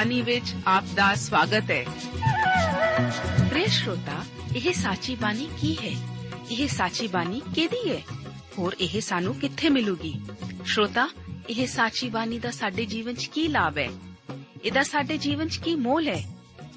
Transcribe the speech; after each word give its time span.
ਬਾਣੀ 0.00 0.20
ਵਿੱਚ 0.22 0.52
ਆਪ 0.66 0.84
ਦਾ 0.96 1.06
ਸਵਾਗਤ 1.14 1.70
ਹੈ 1.70 1.84
ਪ੍ਰਿਯ 3.48 3.66
ਸ਼ਰੋਤਾ 3.68 4.22
ਇਹ 4.56 4.72
ਸਾਚੀ 4.74 5.16
ਬਾਣੀ 5.16 5.48
ਕੀ 5.60 5.74
ਹੈ 5.76 5.90
ਇਹ 6.50 6.66
ਸਾਚੀ 6.68 7.08
ਬਾਣੀ 7.08 7.40
ਕਿਹਦੀ 7.54 7.90
ਹੈ 7.90 7.98
ਹੋਰ 8.58 8.76
ਇਹ 8.80 9.00
ਸਾਨੂੰ 9.00 9.34
ਕਿੱਥੇ 9.34 9.68
ਮਿਲੂਗੀ 9.68 10.12
ਸ਼ਰੋਤਾ 10.64 11.06
ਇਹ 11.48 11.66
ਸਾਚੀ 11.66 12.08
ਬਾਣੀ 12.08 12.38
ਦਾ 12.38 12.50
ਸਾਡੇ 12.50 12.86
ਜੀਵਨ 12.86 13.14
'ਚ 13.14 13.26
ਕੀ 13.26 13.46
ਲਾਭ 13.48 13.78
ਹੈ 13.78 13.88
ਇਹਦਾ 14.64 14.82
ਸਾਡੇ 14.84 15.18
ਜੀਵਨ 15.18 15.48
'ਚ 15.48 15.60
ਕੀ 15.64 15.74
ਮੋਲ 15.78 16.08
ਹੈ 16.08 16.22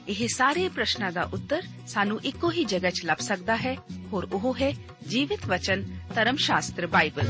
ਇਹ 0.08 0.28
ਸਾਰੇ 0.28 0.68
ਪ੍ਰਸ਼ਨਾਂ 0.72 1.12
ਦਾ 1.12 1.30
ਉੱਤਰ 1.34 1.68
ਸਾਨੂੰ 1.88 2.20
ਇੱਕੋ 2.24 2.52
ਹੀ 2.52 2.66
ਜਗ੍ਹਾ 2.66 2.92
'ਚ 2.92 3.06
ਲੱਭ 3.06 3.20
ਸਕਦਾ 3.22 3.56
ਹੈ 3.58 3.76
ਹੋਰ 4.14 4.28
ਉਹ 4.34 4.54
ਹੈ 4.62 4.74
ਜੀਵਿਤ 5.08 5.46
ਵਚਨ 5.46 5.86
ਧਰਮ 6.16 6.36
ਸ਼ਾਸਤਰ 6.42 6.88
ਬਾਈਬਲ 6.88 7.30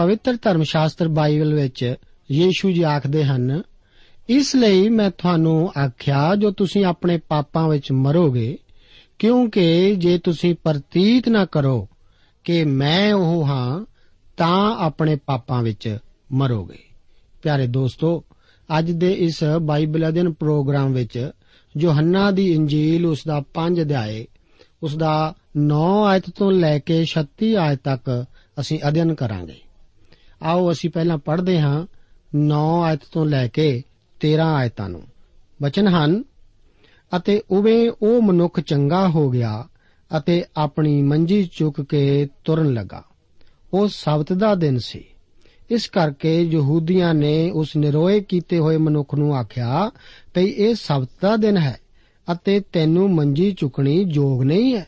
ਪਵਿੱਤਰ 0.00 0.36
ਧਰਮ 0.42 0.62
ਸ਼ਾਸਤਰ 0.62 1.08
ਬਾਈਬਲ 1.08 1.54
ਵਿੱਚ 1.54 1.94
ਯੀਸ਼ੂ 2.32 2.70
ਜੀ 2.70 2.82
ਆਖਦੇ 2.82 3.24
ਹਨ, 3.24 3.62
ਇਸ 4.28 4.56
ਲਈ 4.56 4.88
ਮੈਂ 4.88 5.10
ਤੁਹਾਨੂੰ 5.10 5.72
ਆਖਿਆ, 5.84 6.34
ਜੋ 6.34 6.50
ਤੁਸੀਂ 6.50 6.84
ਆਪਣੇ 6.84 7.18
ਪਾਪਾਂ 7.28 7.68
ਵਿੱਚ 7.68 7.92
ਮਰੋਗੇ, 7.92 8.58
ਕਿਉਂਕਿ 9.18 9.96
ਜੇ 9.96 10.18
ਤੁਸੀਂ 10.18 10.54
ਪ੍ਰਤੀਤ 10.64 11.28
ਨਾ 11.28 11.44
ਕਰੋ 11.44 11.88
ਕਿ 12.44 12.64
ਮੈਂ 12.64 13.14
ਉਹ 13.14 13.44
ਹਾਂ, 13.44 13.84
ਤਾਂ 14.36 14.76
ਆਪਣੇ 14.78 15.16
ਪਾਪਾਂ 15.16 15.62
ਵਿੱਚ 15.62 15.98
ਮਰੋਗੇ। 16.32 16.78
ਪਿਆਰੇ 17.42 17.66
ਦੋਸਤੋ, 17.66 18.24
ਅੱਜ 18.78 18.90
ਦੇ 18.90 19.12
ਇਸ 19.12 19.44
ਬਾਈਬਲ 19.62 20.08
ਅਧਿਨ 20.08 20.32
ਪ੍ਰੋਗਰਾਮ 20.32 20.92
ਵਿੱਚ 20.92 21.30
ਯੋਹੰਨਾ 21.76 22.30
ਦੀ 22.30 22.52
ਇੰਜੀਲ 22.52 23.06
ਉਸ 23.06 23.24
ਦਾ 23.26 23.42
5 23.54 23.80
ਅਧਿਆਏ, 23.80 24.26
ਉਸ 24.82 24.96
ਦਾ 24.96 25.34
9 25.56 26.04
ਆਇਤ 26.04 26.30
ਤੋਂ 26.30 26.52
ਲੈ 26.52 26.78
ਕੇ 26.78 27.04
36 27.04 27.56
ਆਇਤ 27.56 27.80
ਤੱਕ 27.84 28.24
ਅਸੀਂ 28.60 28.80
ਅਧਿਨ 28.88 29.14
ਕਰਾਂਗੇ। 29.14 29.60
ਆਓ 30.42 30.72
ਅਸੀਂ 30.72 30.90
ਪਹਿਲਾਂ 30.90 31.18
ਪੜ੍ਹਦੇ 31.18 31.60
ਹਾਂ 31.60 31.86
9 32.34 32.82
ਆਇਤ 32.82 33.00
ਤੋਂ 33.12 33.26
ਲੈ 33.26 33.48
ਕੇ 33.48 33.82
13 34.20 34.54
ਆਇਤਾਂ 34.54 34.88
ਨੂੰ। 34.88 35.02
ਵਚਨ 35.62 35.88
ਹਨ, 35.88 36.24
ਅਤੇ 37.16 37.42
ਉਵੇਂ 37.50 37.90
ਉਹ 38.02 38.22
ਮਨੁੱਖ 38.22 38.60
ਚੰਗਾ 38.60 39.08
ਹੋ 39.08 39.30
ਗਿਆ 39.30 39.68
ਅਤੇ 40.18 40.44
ਆਪਣੀ 40.56 41.02
ਮੰਜੀ 41.02 41.50
ਚੁੱਕ 41.56 41.82
ਕੇ 41.82 42.28
ਤੁਰਨ 42.44 42.72
ਲੱਗਾ। 42.72 43.04
ਉਹ 43.74 43.88
ਸਬਤ 43.88 44.32
ਦਾ 44.32 44.54
ਦਿਨ 44.54 44.78
ਸੀ। 44.78 45.04
ਇਸ 45.70 45.86
ਕਰਕੇ 45.86 46.42
ਯਹੂਦੀਆਂ 46.42 47.14
ਨੇ 47.14 47.50
ਉਸ 47.50 47.76
ਨਿਰੋਏ 47.76 48.20
ਕੀਤੇ 48.20 48.58
ਹੋਏ 48.58 48.76
ਮਨੁੱਖ 48.76 49.14
ਨੂੰ 49.14 49.36
ਆਖਿਆ, 49.36 49.90
ਭਈ 50.34 50.46
ਇਹ 50.46 50.74
ਸਬਤ 50.74 51.08
ਦਾ 51.22 51.36
ਦਿਨ 51.36 51.56
ਹੈ 51.56 51.80
ਅਤੇ 52.32 52.60
ਤੈਨੂੰ 52.60 53.14
ਮੰਜੀ 53.14 53.52
ਚੁੱਕਣੀ 53.52 54.02
ਯੋਗ 54.02 54.42
ਨਹੀਂ 54.42 54.76
ਹੈ। 54.76 54.86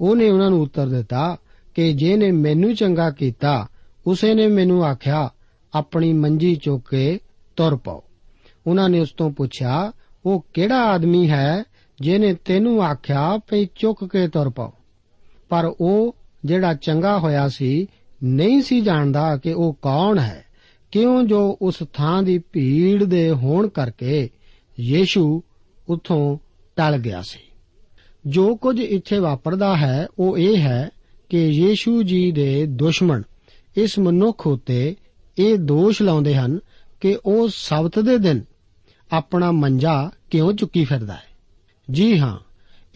ਉਹਨੇ 0.00 0.30
ਉਹਨਾਂ 0.30 0.50
ਨੂੰ 0.50 0.60
ਉੱਤਰ 0.60 0.88
ਦਿੱਤਾ 0.88 1.36
ਕਿ 1.74 1.92
ਜੇ 1.92 2.16
ਨੇ 2.16 2.30
ਮੈਨੂੰ 2.30 2.74
ਚੰਗਾ 2.74 3.10
ਕੀਤਾ 3.10 3.68
ਉਸੇ 4.08 4.34
ਨੇ 4.34 4.46
ਮੈਨੂੰ 4.46 4.84
ਆਖਿਆ, 4.84 5.30
ਆਪਣੀ 5.74 6.12
ਮੰਜੀ 6.12 6.56
ਚੁੱਕ 6.56 6.90
ਕੇ 6.90 7.18
ਤੁਰ 7.56 7.76
ਪਾਓ। 7.76 8.02
ਉਹਨਾਂ 8.66 8.88
ਨੇ 8.88 9.00
ਉਸ 9.00 9.12
ਤੋਂ 9.12 9.30
ਪੁੱਛਿਆ, 9.30 9.92
ਉਹ 10.26 10.46
ਕਿਹੜਾ 10.54 10.84
ਆਦਮੀ 10.84 11.30
ਹੈ 11.30 11.64
ਜਿਹਨੇ 12.00 12.34
ਤੈਨੂੰ 12.34 12.82
ਆਖਿਆ 12.82 13.38
ਭਈ 13.38 13.66
ਚੁੱਕ 13.74 14.04
ਕੇ 14.04 14.28
ਤੁਰ 14.28 14.50
ਪਾਓ? 14.50 14.72
ਪਰ 15.48 15.72
ਉਹ 15.80 16.16
ਜਿਹੜਾ 16.44 16.74
ਚੰਗਾ 16.74 17.18
ਹੋਇਆ 17.18 17.48
ਸੀ, 17.48 17.86
ਨਹੀਂ 18.24 18.62
ਸੀ 18.62 18.80
ਜਾਣਦਾ 18.80 19.36
ਕਿ 19.36 19.52
ਉਹ 19.52 19.72
ਕੌਣ 19.82 20.18
ਹੈ। 20.18 20.44
ਕਿਉਂ 20.92 21.24
ਜੋ 21.24 21.58
ਉਸ 21.62 21.74
ਥਾਂ 21.94 22.22
ਦੀ 22.22 22.38
ਭੀੜ 22.38 23.04
ਦੇ 23.04 23.30
ਹੋਣ 23.30 23.68
ਕਰਕੇ 23.68 24.30
ਯੀਸ਼ੂ 24.80 25.42
ਉਥੋਂ 25.88 26.38
ਟਲ 26.76 26.98
ਗਿਆ 26.98 27.22
ਸੀ। 27.22 27.40
ਜੋ 28.26 28.56
ਕੁਝ 28.56 28.80
ਇੱਥੇ 28.80 29.18
ਵਾਪਰਦਾ 29.18 29.76
ਹੈ, 29.76 30.06
ਉਹ 30.18 30.38
ਇਹ 30.38 30.56
ਹੈ 30.56 30.90
ਕਿ 31.28 31.46
ਯੀਸ਼ੂ 31.46 32.02
ਜੀ 32.02 32.32
ਦੇ 32.32 32.66
ਦੁਸ਼ਮਣ 32.66 33.22
ਇਸ 33.78 33.98
ਮਨੁੱਖ 33.98 34.46
ਉਤੇ 34.46 34.96
ਇਹ 35.38 35.58
ਦੋਸ਼ 35.58 36.02
ਲਾਉਂਦੇ 36.02 36.34
ਹਨ 36.34 36.58
ਕਿ 37.00 37.18
ਉਹ 37.26 37.48
ਸਬਤ 37.48 37.98
ਦੇ 37.98 38.18
ਦਿਨ 38.18 38.44
ਆਪਣਾ 39.12 39.52
ਮੰਜਾ 39.52 40.10
ਕਿਉਂ 40.30 40.52
ਚੁੱਕੀ 40.52 40.84
ਫਿਰਦਾ 40.84 41.14
ਹੈ। 41.14 41.22
ਜੀ 41.90 42.18
ਹਾਂ, 42.18 42.38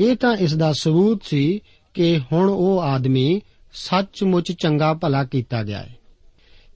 ਇਹ 0.01 0.17
ਤਾਂ 0.17 0.37
ਇਸ 0.37 0.55
ਦਾ 0.55 0.73
ਸਬੂਤ 0.73 1.23
ਸੀ 1.25 1.61
ਕਿ 1.95 2.21
ਹੁਣ 2.33 2.51
ਉਹ 2.51 2.83
ਆਦਮੀ 2.83 3.41
ਸੱਚਮੁੱਚ 3.73 4.53
ਚੰਗਾ 4.53 4.95
ਭਲਾ 4.95 5.25
ਕੀਤਾ 5.25 5.63
ਗਿਆ 5.63 5.79
ਹੈ। 5.79 5.97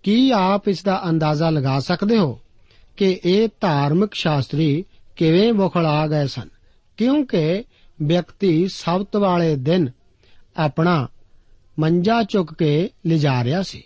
ਕੀ 0.03 0.31
ਆਪ 0.31 0.69
ਇਸ 0.69 0.85
ਦਾ 0.85 1.09
ਅੰਦਾਜ਼ਾ 1.11 1.51
ਲਗਾ 1.51 1.81
ਸਕਦੇ 1.81 2.19
ਹੋ 2.19 2.41
ਕਿ 2.97 3.21
ਇਹ 3.25 3.49
ਧਾਰਮਿਕ 3.61 4.15
ਸ਼ਾਸਤਰੀ 4.15 4.85
ਕਿਵੇਂ 5.17 5.53
ਬੁਖਲਾ 5.53 6.07
ਗਏ 6.07 6.27
ਸਨ? 6.27 6.49
ਕਿਉਂਕਿ 6.97 7.65
ਵਿਅਕਤੀ 8.03 8.69
ਸਬਤ 8.69 9.17
ਵਾਲੇ 9.17 9.57
ਦਿਨ 9.57 9.91
ਆਪਣਾ 10.57 11.09
ਮੰਜਾ 11.79 12.23
ਚੁੱਕ 12.23 12.55
ਕੇ 12.55 12.91
ਲਿਜਾ 13.07 13.45
ਰਿਹਾ 13.45 13.63
ਸੀ। 13.63 13.83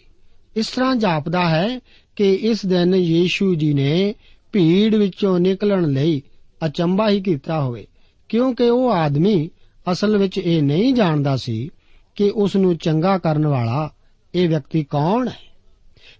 ਇਸ 0.57 0.67
ਤਰ੍ਹਾਂ 0.67 0.97
ਜਾਪਦਾ 0.97 1.49
ਹੈ 1.49 1.81
ਕਿ 2.17 2.33
ਇਸ 2.33 2.67
ਦਿਨ 2.67 2.95
ਯੀਸ਼ੂ 2.95 3.55
ਜੀ 3.55 3.75
ਨੇ 3.75 4.15
ਭੀੜ 4.53 4.95
ਵਿੱਚੋਂ 4.95 5.39
ਨਿਕਲਣ 5.41 5.93
ਲਈ 5.93 6.23
ਅਚੰਭਾ 6.67 7.09
ਹੀ 7.11 7.21
ਕੀਤਾ 7.21 7.63
ਹੋਵੇ, 7.63 7.87
ਕਿਉਂਕਿ 8.29 8.65
ਉਹ 8.65 8.91
ਆਦਮੀ 8.91 9.51
ਅਸਲ 9.93 10.17
ਵਿੱਚ 10.17 10.39
ਇਹ 10.39 10.63
ਨਹੀਂ 10.63 10.95
ਜਾਣਦਾ 10.95 11.37
ਸੀ 11.37 11.71
ਕਿ 12.15 12.33
ਉਸ 12.35 12.57
ਨੂੰ 12.57 12.77
ਚੰਗਾ 12.77 13.19
ਕਰਨ 13.19 13.47
ਵਾਲਾ 13.47 13.91
ਇਹ 14.35 14.49
ਵਿਅਕਤੀ 14.49 14.85
ਕੌਣ 14.85 15.29
ਹੈ। 15.29 15.39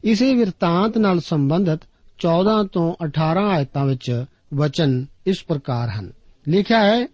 ਇਸੇ 0.05 0.35
ਵਿਰਤਾਂਤ 0.35 0.99
ਨਾਲ 0.99 1.21
ਸੰਬੰਧਿਤ 1.21 1.81
14 2.19 2.65
ਤੋਂ 2.73 2.95
18 3.05 3.49
ਆਇਤਾਂ 3.49 3.87
ਵਿੱਚ 3.87 4.25
ਵਚਨ 4.55 5.07
ਇਸ 5.27 5.45
ਪ੍ਰਕਾਰ 5.45 5.89
ਹਨ। 5.89 6.13
ਲਿਖਿਆ 6.49 6.85
ਹੈ, 6.85 7.07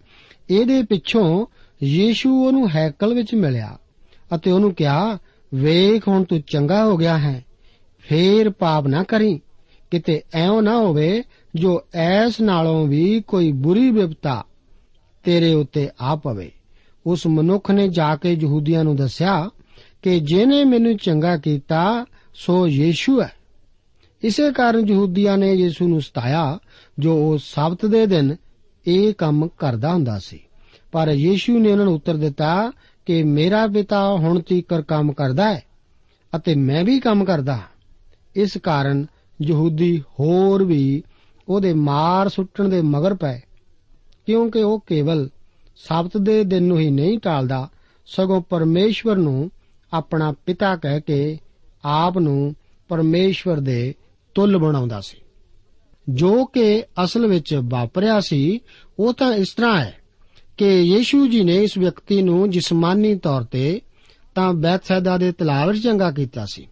ਇਹਦੇ 0.49 0.83
ਪਿੱਛੋਂ 0.83 1.45
ਯੀਸ਼ੂ 1.83 2.47
ਉਹਨੂੰ 2.47 2.69
ਹੈਕਲ 2.69 3.13
ਵਿੱਚ 3.13 3.35
ਮਿਲਿਆ 3.35 3.77
ਅਤੇ 4.35 4.51
ਉਹਨੂੰ 4.51 4.73
ਕਿਹਾ 4.73 5.17
ਵੇਖ 5.53 6.07
ਹੁਣ 6.07 6.23
ਤੂੰ 6.23 6.41
ਚੰਗਾ 6.41 6.85
ਹੋ 6.85 6.97
ਗਿਆ 6.97 7.17
ਹੈ। 7.17 7.45
ਫੇਰ 7.99 8.49
ਪਾਪ 8.49 8.87
ਨਾ 8.87 9.03
ਕਰੀ। 9.03 9.41
ਕਿਤੇ 9.91 10.21
ਐਉਂ 10.33 10.61
ਨਾ 10.61 10.77
ਹੋਵੇ 10.77 11.23
ਜੋ 11.55 11.81
ਐਸ 11.93 12.41
ਨਾਲੋਂ 12.41 12.87
ਵੀ 12.87 13.21
ਕੋਈ 13.21 13.51
ਬੁਰੀ 13.51 13.91
ਵਿਪਤਾ 13.91 14.45
ਤੇਰੇ 15.23 15.53
ਉੱਤੇ 15.53 15.89
ਆ 16.01 16.15
ਪਵੇ। 16.15 16.51
ਉਸ 17.05 17.27
ਮਨੁੱਖ 17.27 17.71
ਨੇ 17.71 17.87
ਜਾ 17.87 18.15
ਕੇ 18.15 18.33
ਯਹੂਦੀਆਂ 18.33 18.83
ਨੂੰ 18.83 18.95
ਦੱਸਿਆ 18.95 19.49
ਕਿ 20.01 20.19
ਜਿਹਨੇ 20.19 20.63
ਮੈਨੂੰ 20.63 20.97
ਚੰਗਾ 20.97 21.37
ਕੀਤਾ, 21.37 22.05
ਸੋ 22.33 22.67
ਯੀਸ਼ੂ 22.67 23.21
ਹੈ। 23.21 23.31
ਇਸੇ 24.23 24.51
ਕਾਰਨ 24.51 24.89
ਯਹੂਦੀਆਂ 24.89 25.37
ਨੇ 25.37 25.53
ਯੀਸ਼ੂ 25.53 25.87
ਨੂੰ 25.87 26.01
ਸਤਾਇਆ, 26.01 26.59
ਜੋ 26.99 27.15
ਉਹ 27.15 27.37
ਸਬਤ 27.37 27.85
ਦੇ 27.85 28.05
ਦਿਨ 28.05 28.35
ਇਹ 28.87 29.13
ਕੰਮ 29.13 29.47
ਕਰਦਾ 29.47 29.93
ਹੁੰਦਾ 29.93 30.19
ਸੀ। 30.19 30.39
ਪਰ 30.91 31.09
ਯੀਸ਼ੂ 31.09 31.59
ਨੇ 31.59 31.71
ਉਹਨਾਂ 31.71 31.85
ਨੂੰ 31.85 31.95
ਉੱਤਰ 31.95 32.15
ਦਿੱਤਾ 32.15 32.71
ਕਿ 33.07 33.23
ਮੇਰਾ 33.23 33.67
ਪਿਤਾ 33.67 34.13
ਹੁਣ 34.13 34.39
ਤੀਕਰ 34.39 34.81
ਕੰਮ 34.81 35.13
ਕਰਦਾ 35.13 35.53
ਹੈ 35.53 35.63
ਅਤੇ 36.35 36.55
ਮੈਂ 36.55 36.83
ਵੀ 36.83 36.99
ਕੰਮ 36.99 37.25
ਕਰਦਾ 37.25 37.59
ਇਸ 38.35 38.57
ਕਾਰਨ 38.57 39.05
ਯਹੂਦੀ 39.41 40.03
ਹੋਰ 40.19 40.63
ਵੀ 40.63 41.03
ਉਹਦੇ 41.49 41.73
ਮਾਰ 41.73 42.29
ਸੁੱਟਣ 42.29 42.69
ਦੇ 42.69 42.81
ਮਗਰ 42.81 43.13
ਪਏ, 43.13 43.39
ਕਿਉਂਕਿ 44.25 44.63
ਉਹ 44.63 44.83
ਕੇਵਲ 44.87 45.29
ਸਬਤ 45.75 46.17
ਦੇ 46.17 46.43
ਦਿਨ 46.43 46.63
ਨੂੰ 46.63 46.79
ਹੀ 46.79 46.91
ਨਹੀਂ 46.91 47.19
ਟਾਲਦਾ, 47.19 47.69
ਸਗੋਂ 48.05 48.41
ਪਰਮੇਸ਼ਵਰ 48.41 49.15
ਨੂੰ 49.15 49.51
ਆਪਣਾ 49.93 50.33
ਪਿਤਾ 50.45 50.75
ਕਹਿ 50.75 51.01
ਕੇ 51.01 51.37
ਆਪ 51.85 52.17
ਨੂੰ 52.17 52.55
ਪਰਮੇਸ਼ਵਰ 52.87 53.59
ਦੇ 53.59 53.95
ਤੁੱਲ 54.35 54.57
ਬਣਾਉਂਦਾ 54.57 55.01
ਸੀ। 55.01 55.17
ਜੋ 56.09 56.45
ਕਿ 56.45 56.83
ਅਸਲ 57.03 57.27
ਵਿੱਚ 57.27 57.59
ਵਾਪਰਿਆ 57.63 58.19
ਸੀ, 58.19 58.59
ਉਹ 58.99 59.13
ਤਾਂ 59.13 59.33
ਇਸ 59.33 59.53
ਤਰ੍ਹਾਂ 59.53 59.79
ਹੈ। 59.79 59.96
ਕਿ 60.57 60.67
ਯੀਸ਼ੂ 60.67 61.27
ਜੀ 61.27 61.43
ਨੇ 61.43 61.55
ਇਸ 61.63 61.77
ਵਿਅਕਤੀ 61.77 62.21
ਨੂੰ 62.21 62.49
ਜਿਸਮਾਨੀ 62.49 63.15
ਤੌਰ 63.15 63.43
ਤੇ 63.43 63.81
ਤਾਂ 64.35 64.53
ਬੈਤਸੈਦਾ 64.53 65.17
ਦੇ 65.17 65.31
ਤਲਾਬ 65.31 65.69
ਵਿੱਚ 65.69 65.83
ਚੰਗਾ 65.83 66.11
ਕੀਤਾ 66.11 66.45
ਸੀ, 66.45 66.67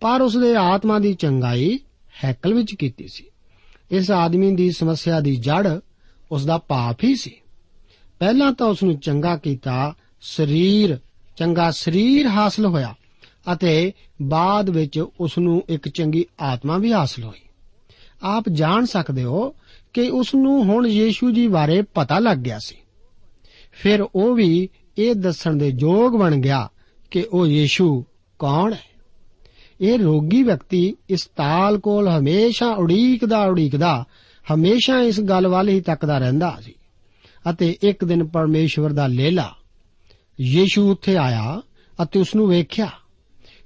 ਪਰ 0.00 0.20
ਉਸ 0.20 0.36
ਦੇ 0.36 0.54
ਆਤਮਾ 0.56 0.98
ਦੀ 0.98 1.14
ਚੰਗਾਈ 1.14 1.78
ਹੈਕਲ 2.24 2.54
ਵਿੱਚ 2.54 2.74
ਕੀਤੀ 2.74 3.06
ਸੀ। 3.08 3.24
ਇਸ 3.90 4.10
ਆਦਮੀ 4.10 4.54
ਦੀ 4.54 4.70
ਸਮੱਸਿਆ 4.70 5.20
ਦੀ 5.20 5.36
ਜੜ 5.36 5.80
ਉਸ 6.32 6.44
ਦਾ 6.44 6.58
ਪਾਪ 6.58 7.04
ਹੀ 7.04 7.14
ਸੀ। 7.16 7.34
ਪਹਿਲਾਂ 8.18 8.52
ਤਾਂ 8.52 8.66
ਉਸ 8.66 8.82
ਨੂੰ 8.82 8.98
ਚੰਗਾ 8.98 9.36
ਕੀਤਾ 9.36 9.94
ਸਰੀਰ, 10.22 10.98
ਚੰਗਾ 11.36 11.70
ਸਰੀਰ 11.70 12.26
ਹਾਸਲ 12.26 12.66
ਹੋਇਆ 12.66 12.94
ਅਤੇ 13.52 13.92
ਬਾਅਦ 14.22 14.70
ਵਿੱਚ 14.70 14.98
ਉਸ 15.20 15.38
ਨੂੰ 15.38 15.62
ਇੱਕ 15.68 15.88
ਚੰਗੀ 15.88 16.24
ਆਤਮਾ 16.40 16.78
ਵੀ 16.78 16.92
ਹਾਸਲ 16.92 17.24
ਹੋਈ। 17.24 17.40
ਆਪ 18.22 18.48
ਜਾਣ 18.48 18.84
ਸਕਦੇ 18.84 19.24
ਹੋ 19.24 19.54
ਕਿ 19.92 20.08
ਉਸ 20.10 20.34
ਨੂੰ 20.34 20.64
ਹੁਣ 20.64 20.86
ਯੀਸ਼ੂ 20.86 21.30
ਜੀ 21.30 21.48
ਬਾਰੇ 21.48 21.82
ਪਤਾ 21.82 22.18
ਲੱਗ 22.18 22.38
ਗਿਆ 22.38 22.58
ਸੀ। 22.58 22.76
ਫਿਰ 23.82 24.06
ਉਹ 24.14 24.34
ਵੀ 24.34 24.68
ਇਹ 24.98 25.14
ਦੱਸਣ 25.14 25.56
ਦੇ 25.56 25.72
ਯੋਗ 25.80 26.12
ਬਣ 26.12 26.36
ਗਿਆ 26.36 26.68
ਕਿ 27.10 27.26
ਉਹ 27.32 27.46
ਯੀਸ਼ੂ 27.46 28.04
ਕੌਣ 28.38 28.72
ਹੈ। 28.72 28.90
ਇਹ 29.80 29.98
ਰੋਗੀ 29.98 30.42
ਵਿਅਕਤੀ 30.42 30.96
ਇਸ 31.10 31.30
ਤਾਲ 31.36 31.78
ਕੋਲ 31.78 32.08
ਹਮੇਸ਼ਾ 32.08 32.66
ਉਡੀਕਦਾ 32.66 33.44
ਉਡੀਕਦਾ 33.44 34.04
ਹਮੇਸ਼ਾ 34.54 35.00
ਇਸ 35.00 35.20
ਗੱਲ 35.20 35.48
ਵੱਲ 35.48 35.68
ਹੀ 35.68 35.80
ਤੱਕਦਾ 35.80 36.18
ਰਹਿੰਦਾ 36.18 36.58
ਸੀ 36.62 36.74
ਅਤੇ 37.50 37.76
ਇੱਕ 37.82 38.04
ਦਿਨ 38.04 38.24
ਪਰਮੇਸ਼ਵਰ 38.24 38.92
ਦਾ 38.92 39.06
ਲੇਲਾ 39.06 39.54
ਯੀਸ਼ੂ 40.40 40.92
ਉੱਥੇ 40.92 41.16
ਆਇਆ 41.16 41.62
ਅਤੇ 42.02 42.20
ਉਸ 42.20 42.34
ਨੂੰ 42.34 42.48
ਵੇਖਿਆ। 42.48 42.90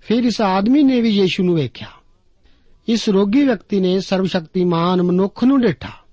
ਫਿਰ 0.01 0.25
ਇਸ 0.25 0.41
ਆਦਮੀ 0.41 0.83
ਨੇ 0.83 1.01
ਵੀ 1.01 1.09
ਯੀਸ਼ੂ 1.09 1.45
ਨੂੰ 1.45 1.55
ਵੇਖਿਆ। 1.55 1.89
ਇਸ 2.89 3.09
ਰੋਗੀ 3.09 3.43
ਵਿਅਕਤੀ 3.43 3.81
ਨੇ 3.81 4.01
ਸਰਵਸ਼ਕਤੀਮਾਨ 4.01 5.03
ਮਨੁੱਖ 5.03 5.45
ਨੂੰ 5.45 5.61
ਡਿਠਾ। 5.61 6.04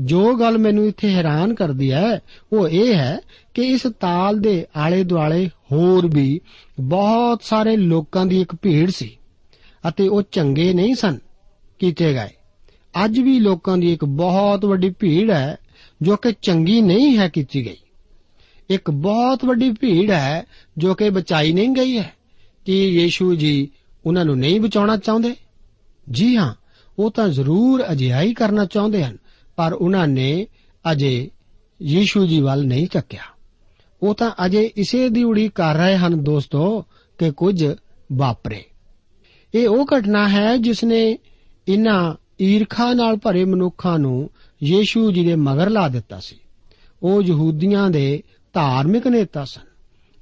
ਜੋ 0.00 0.34
ਗੱਲ 0.34 0.58
ਮੈਨੂੰ 0.58 0.86
ਇੱਥੇ 0.86 1.10
ਹੈਰਾਨ 1.10 1.54
ਕਰਦੀ 1.54 1.92
ਹੈ, 1.92 2.20
ਉਹ 2.52 2.68
ਇਹ 2.68 2.94
ਹੈ 2.94 3.20
ਕਿ 3.54 3.62
ਇਸ 3.62 3.82
ਤਾਲ 4.00 4.40
ਦੇ 4.40 4.66
ਆਲੇ 4.76 5.04
ਦੁਆਲੇ 5.04 5.50
ਹੋਰ 5.72 6.06
ਵੀ 6.06 6.40
ਬਹੁਤ 6.80 7.40
ਸਾਰੇ 7.42 7.76
ਲੋਕਾਂ 7.76 8.26
ਦੀ 8.26 8.40
ਇੱਕ 8.40 8.54
ਭੀੜ 8.54 8.90
ਸੀ 8.90 9.18
ਅਤੇ 9.88 10.08
ਉਹ 10.08 10.22
ਚੰਗੇ 10.22 10.72
ਨਹੀਂ 10.72 10.94
ਸਨ 10.94 11.18
ਕੀਤੇ 11.78 12.12
ਗਏ। 12.12 12.28
ਅੱਜ 13.04 13.18
ਵੀ 13.18 13.40
ਲੋਕਾਂ 13.40 13.78
ਦੀ 13.78 13.92
ਇੱਕ 13.92 14.04
ਬਹੁਤ 14.04 14.64
ਵੱਡੀ 14.64 14.90
ਭੀੜ 14.90 15.30
ਹੈ, 15.30 15.56
ਜੋ 16.02 16.16
ਕਿ 16.16 16.32
ਚੰਗੀ 16.42 16.80
ਨਹੀਂ 16.80 17.18
ਹੈ 17.18 17.28
ਕੀਤੀ 17.28 17.66
ਗਈ। 17.66 17.76
ਇੱਕ 18.70 18.90
ਬਹੁਤ 18.90 19.44
ਵੱਡੀ 19.44 19.70
ਭੀੜ 19.70 20.10
ਹੈ, 20.10 20.44
ਜੋ 20.78 20.94
ਕਿ 20.94 21.10
ਬਚਾਈ 21.10 21.52
ਨਹੀਂ 21.52 21.68
ਗਈ 21.68 21.98
ਹੈ। 21.98 22.12
ਕਿ 22.66 22.88
ਯੀਸ਼ੂ 22.88 23.34
ਜੀ 23.34 23.68
ਉਹਨਾਂ 24.06 24.24
ਨੂੰ 24.24 24.38
ਨਹੀਂ 24.38 24.60
ਬਚਾਉਣਾ 24.60 24.96
ਚਾਹੁੰਦੇ? 24.96 25.34
ਜੀ 26.10 26.36
ਹਾਂ, 26.36 26.54
ਉਹ 26.98 27.10
ਤਾਂ 27.10 27.28
ਜ਼ਰੂਰ 27.28 27.84
ਅਜਿਹਾ 27.92 28.32
ਕਰਨਾ 28.32 28.64
ਚਾਹੁੰਦੇ 28.64 29.04
ਹਨ। 29.04 29.18
ਪਰ 29.56 29.72
ਉਹਨਾਂ 29.72 30.08
ਨੇ 30.08 30.46
ਅਜੇ 30.92 31.30
ਯੀਸ਼ੂ 31.82 32.26
ਜੀ 32.26 32.40
ਵੱਲ 32.40 32.66
ਨਹੀਂ 32.66 32.86
ਚੱਕਿਆ। 32.86 33.22
ਉਹ 34.02 34.14
ਤਾਂ 34.14 34.30
ਅਜੇ 34.46 34.70
ਇਸੇ 34.76 35.08
ਦੀ 35.08 35.24
ਉਡੀਕ 35.24 35.52
ਕਰ 35.54 35.74
ਰਹੇ 35.74 35.96
ਹਨ 35.96 36.24
ਦੋਸਤੋ 36.24 36.84
ਕਿ 37.18 37.30
ਕੁਝ 37.30 37.64
ਵਾਪਰੇ। 38.12 38.64
ਇਹ 39.54 39.68
ਉਹ 39.68 39.86
ਘਟਨਾ 39.98 40.28
ਹੈ 40.28 40.56
ਜਿਸ 40.56 40.84
ਨੇ 40.84 41.18
ਇਨ੍ਹਾਂ 41.68 42.14
ਈਰਖਾ 42.42 42.92
ਨਾਲ 42.92 43.16
ਭਰੇ 43.16 43.44
ਮਨੁੱਖਾਂ 43.44 43.98
ਨੂੰ 43.98 44.30
ਯੀਸ਼ੂ 44.62 45.12
ਜੀ 45.12 45.24
ਦੇ 45.24 45.34
ਮਗਰ 45.34 45.70
ਲਾ 45.70 45.88
ਦਿੱਤਾ 45.88 46.20
ਸੀ। 46.20 46.36
ਉਹ 47.02 47.22
ਯਹੂਦੀਆਂ 47.22 47.90
ਦੇ 47.90 48.22
ਧਾਰਮਿਕ 48.52 49.06
ਨੇਤਾ 49.06 49.44
ਸਨ। 49.44 49.72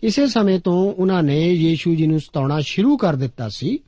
ਇਸੇ 0.03 0.27
ਸਮੇਂ 0.27 0.61
ਤੋਂ 0.61 0.93
ਉਹਨਾਂ 0.93 1.23
ਨੇ 1.23 1.53
ਯੀਸ਼ੂ 1.53 1.95
ਜੀ 1.95 2.07
ਨੂੰ 2.07 2.21
ਸਤਾਉਣਾ 2.21 2.61
ਸ਼ੁਰੂ 2.61 2.97
ਕਰ 2.97 3.17
ਦਿੱਤਾ 3.17 3.49
ਸੀ 3.49 3.79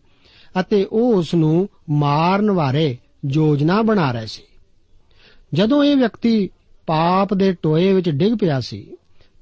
ਅਤੇ 0.61 0.85
ਉਹ 0.85 1.15
ਉਸ 1.15 1.35
ਨੂੰ 1.35 1.69
ਮਾਰਨ 1.91 2.53
ਬਾਰੇ 2.53 2.99
ਯੋਜਨਾ 3.31 3.83
ਬਣਾ 3.83 4.13
ਰਹੇ 4.13 4.27
ਸੀ। 4.27 4.43
ਜਦੋਂ 5.55 5.85
ਇਹ 5.85 5.97
ਵਿਅਕਤੀ 5.97 6.51
ਪਾਪ 6.87 7.35
ਦੇ 7.35 7.53
ਟੋਏ 7.53 7.93
ਵਿੱਚ 7.93 8.11
ਡਿੱਗ 8.11 8.33
ਪਿਆ 8.41 8.61
ਸੀ, 8.61 8.87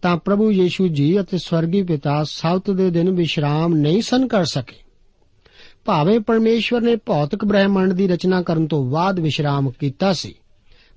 ਤਾਂ 0.02 0.16
ਪ੍ਰਭੂ 0.16 0.50
ਯੀਸ਼ੂ 0.52 0.88
ਜੀ 0.88 1.20
ਅਤੇ 1.20 1.38
ਸਵਰਗੀ 1.38 1.82
ਪਿਤਾ 1.82 2.24
ਸਬਤ 2.24 2.70
ਦੇ 2.70 2.90
ਦਿਨ 2.90 3.10
ਵਿਸ਼ਰਾਮ 3.10 3.74
ਨਹੀਂ 3.74 4.02
ਸਨ 4.02 4.26
ਕਰ 4.28 4.44
ਸਕੇ। 4.44 4.76
ਭਾਵੇਂ 5.84 6.20
ਪਰਮੇਸ਼ਵਰ 6.20 6.80
ਨੇ 6.80 6.96
ਭੌਤਿਕ 6.96 7.44
ਬ੍ਰਹਿਮੰਡ 7.44 7.92
ਦੀ 7.92 8.08
ਰਚਨਾ 8.08 8.42
ਕਰਨ 8.42 8.66
ਤੋਂ 8.66 8.84
ਬਾਅਦ 8.84 9.20
ਵਿਸ਼ਰਾਮ 9.20 9.70
ਕੀਤਾ 9.70 10.12
ਸੀ, 10.12 10.34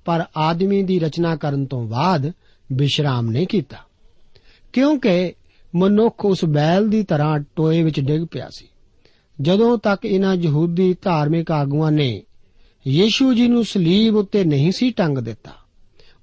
ਪਰ 0.04 0.24
ਆਦਮੀ 0.36 0.82
ਦੀ 0.82 0.98
ਰਚਨਾ 0.98 1.36
ਕਰਨ 1.36 1.66
ਤੋਂ 1.66 1.84
ਬਾਅਦ 1.84 2.32
ਵਿਸ਼ਰਾਮ 2.72 3.30
ਨਹੀਂ 3.30 3.46
ਕੀਤਾ, 3.46 3.76
ਕਿਉਂਕਿ 4.72 5.32
ਮਨੁੱਖ 5.74 6.24
ਉਸ 6.24 6.44
ਬੈਲ 6.44 6.88
ਦੀ 6.88 7.02
ਤਰ੍ਹਾਂ 7.02 7.38
ਟੋਏ 7.56 7.82
ਵਿੱਚ 7.82 8.00
ਡਿੱਗ 8.00 8.26
ਪਿਆ 8.30 8.48
ਸੀ। 8.56 8.68
ਜਦੋਂ 9.40 9.78
ਤੱਕ 9.78 10.04
ਇਹਨਾਂ 10.04 10.34
ਯਹੂਦੀ 10.34 10.96
ਧਾਰਮਿਕ 11.02 11.50
ਆਗੂਆਂ 11.50 11.92
ਨੇ 11.92 12.22
ਯੀਸ਼ੂ 12.86 13.34
ਜੀ 13.34 13.48
ਨੂੰ 13.48 13.64
ਸਲੀਬ 13.64 14.16
ਉੱਤੇ 14.16 14.44
ਨਹੀਂ 14.44 14.72
ਸੀ 14.72 14.90
ਟੰਗ 14.90 15.18
ਦਿੱਤਾ। 15.18 15.50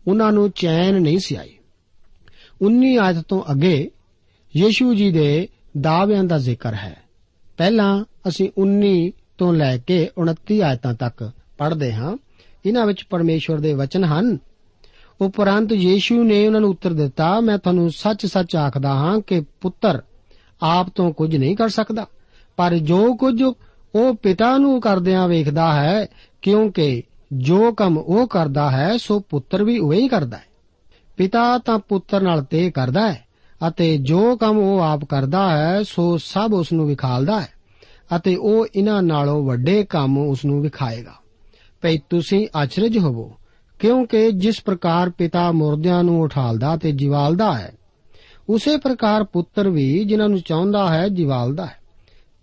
ਉਹਨਾਂ 0.07 0.31
ਨੂੰ 0.31 0.51
ਚੈਨ 0.51 1.01
ਨਹੀਂ 1.01 1.19
ਸੀ 1.19 1.35
ਆਈ। 1.35 1.53
19 2.61 2.97
ਆਇਤ 2.97 3.17
ਤੋਂ 3.17 3.43
ਅੱਗੇ 3.51 3.91
ਯੀਸ਼ੂ 4.57 4.93
ਜੀ 4.93 5.11
ਦੇ 5.11 5.47
ਦਾਅਵਿਆਂ 5.81 6.23
ਦਾ 6.23 6.37
ਜ਼ਿਕਰ 6.37 6.73
ਹੈ। 6.73 7.01
ਪਹਿਲਾਂ 7.57 8.03
ਅਸੀਂ 8.27 8.49
19 8.57 9.11
ਤੋਂ 9.37 9.53
ਲੈ 9.53 9.77
ਕੇ 9.77 10.09
29 10.17 10.61
ਆਇਤਾਂ 10.61 10.93
ਤੱਕ 10.93 11.31
ਪੜ੍ਹਦੇ 11.57 11.93
ਹਾਂ। 11.93 12.17
ਇਹਨਾਂ 12.65 12.85
ਵਿੱਚ 12.85 13.05
ਪਰਮੇਸ਼ਵਰ 13.09 13.59
ਦੇ 13.59 13.73
ਵਚਨ 13.73 14.03
ਹਨ। 14.03 14.37
ਉਪਰੰਤ 15.21 15.73
ਯੀਸ਼ੂ 15.73 16.23
ਨੇ 16.23 16.47
ਉਹਨਾਂ 16.47 16.61
ਨੂੰ 16.61 16.69
ਉੱਤਰ 16.69 16.93
ਦਿੱਤਾ, 16.93 17.39
ਮੈਂ 17.39 17.57
ਤੁਹਾਨੂੰ 17.57 17.91
ਸੱਚ-ਸੱਚ 17.91 18.55
ਆਖਦਾ 18.55 18.89
ਹਾਂ 18.89 19.19
ਕਿ 19.19 19.41
ਪੁੱਤਰ 19.61 20.01
ਆਪ 20.61 20.89
ਤੋਂ 20.95 21.11
ਕੁਝ 21.11 21.35
ਨਹੀਂ 21.35 21.55
ਕਰ 21.55 21.69
ਸਕਦਾ, 21.69 22.07
ਪਰ 22.57 22.77
ਜੋ 22.77 23.15
ਕੁਝ 23.15 23.43
ਉਹ 23.95 24.15
ਪਿਤਾ 24.15 24.57
ਨੂੰ 24.57 24.81
ਕਰਦਿਆਂ 24.81 25.27
ਵੇਖਦਾ 25.27 25.73
ਹੈ 25.73 26.07
ਕਿਉਂਕਿ 26.41 27.03
ਜੋ 27.33 27.71
ਕੰਮ 27.71 27.97
ਉਹ 27.97 28.27
ਕਰਦਾ 28.27 28.71
ਹੈ, 28.71 28.97
ਸੋ 28.97 29.19
ਪੁੱਤਰ 29.19 29.63
ਵੀ 29.63 29.77
ਉਹ 29.79 29.93
ਹੀ 29.93 30.07
ਕਰਦਾ 30.07 30.37
ਹੈ। 30.37 30.43
ਪਿਤਾ 31.17 31.57
ਤਾਂ 31.57 31.79
ਪੁੱਤਰ 31.79 32.21
ਨਾਲ 32.21 32.43
ਤੇ 32.43 32.71
ਕਰਦਾ 32.71 33.11
ਹੈ, 33.11 33.25
ਅਤੇ 33.67 33.97
ਜੋ 33.97 34.35
ਕੰਮ 34.35 34.57
ਉਹ 34.57 34.79
ਆਪ 34.79 35.05
ਕਰਦਾ 35.05 35.57
ਹੈ, 35.57 35.83
ਸੋ 35.83 36.17
ਸਭ 36.17 36.51
ਉਸ 36.53 36.73
ਨੂੰ 36.73 36.87
ਵਿਖਾਲਦਾ 36.87 37.41
ਹੈ, 37.41 37.47
ਅਤੇ 38.15 38.35
ਉਹ 38.35 38.67
ਇਹਨਾਂ 38.75 39.03
ਨਾਲੋਂ 39.03 39.43
ਵੱਡੇ 39.43 39.83
ਕੰਮ 39.83 40.17
ਉਸ 40.17 40.45
ਨੂੰ 40.45 40.61
ਵਿਖਾਏਗਾ। 40.61 41.13
ਭਈ 41.81 41.97
ਤੁਸੀਂ 42.09 42.47
ਅਚਰਜ 42.63 42.97
ਹੋਵੋ, 42.97 43.31
ਕਿਉਂਕਿ 43.79 44.31
ਜਿਸ 44.31 44.61
ਪ੍ਰਕਾਰ 44.61 45.09
ਪਿਤਾ 45.09 45.51
ਮੁਰਦਿਆਂ 45.51 46.03
ਨੂੰ 46.03 46.21
ਉਠਾਲਦਾ 46.21 46.77
ਤੇ 46.77 46.91
ਜਿਵਾਲਦਾ 46.91 47.53
ਹੈ, 47.57 47.71
ਉਸੇ 48.49 48.77
ਪ੍ਰਕਾਰ 48.77 49.23
ਪੁੱਤਰ 49.23 49.69
ਵੀ 49.69 50.03
ਜਿਨ੍ਹਾਂ 50.03 50.29
ਨੂੰ 50.29 50.39
ਚਾਹੁੰਦਾ 50.39 50.93
ਹੈ, 50.93 51.07
ਜਿਵਾਲਦਾ 51.07 51.65
ਹੈ। 51.65 51.75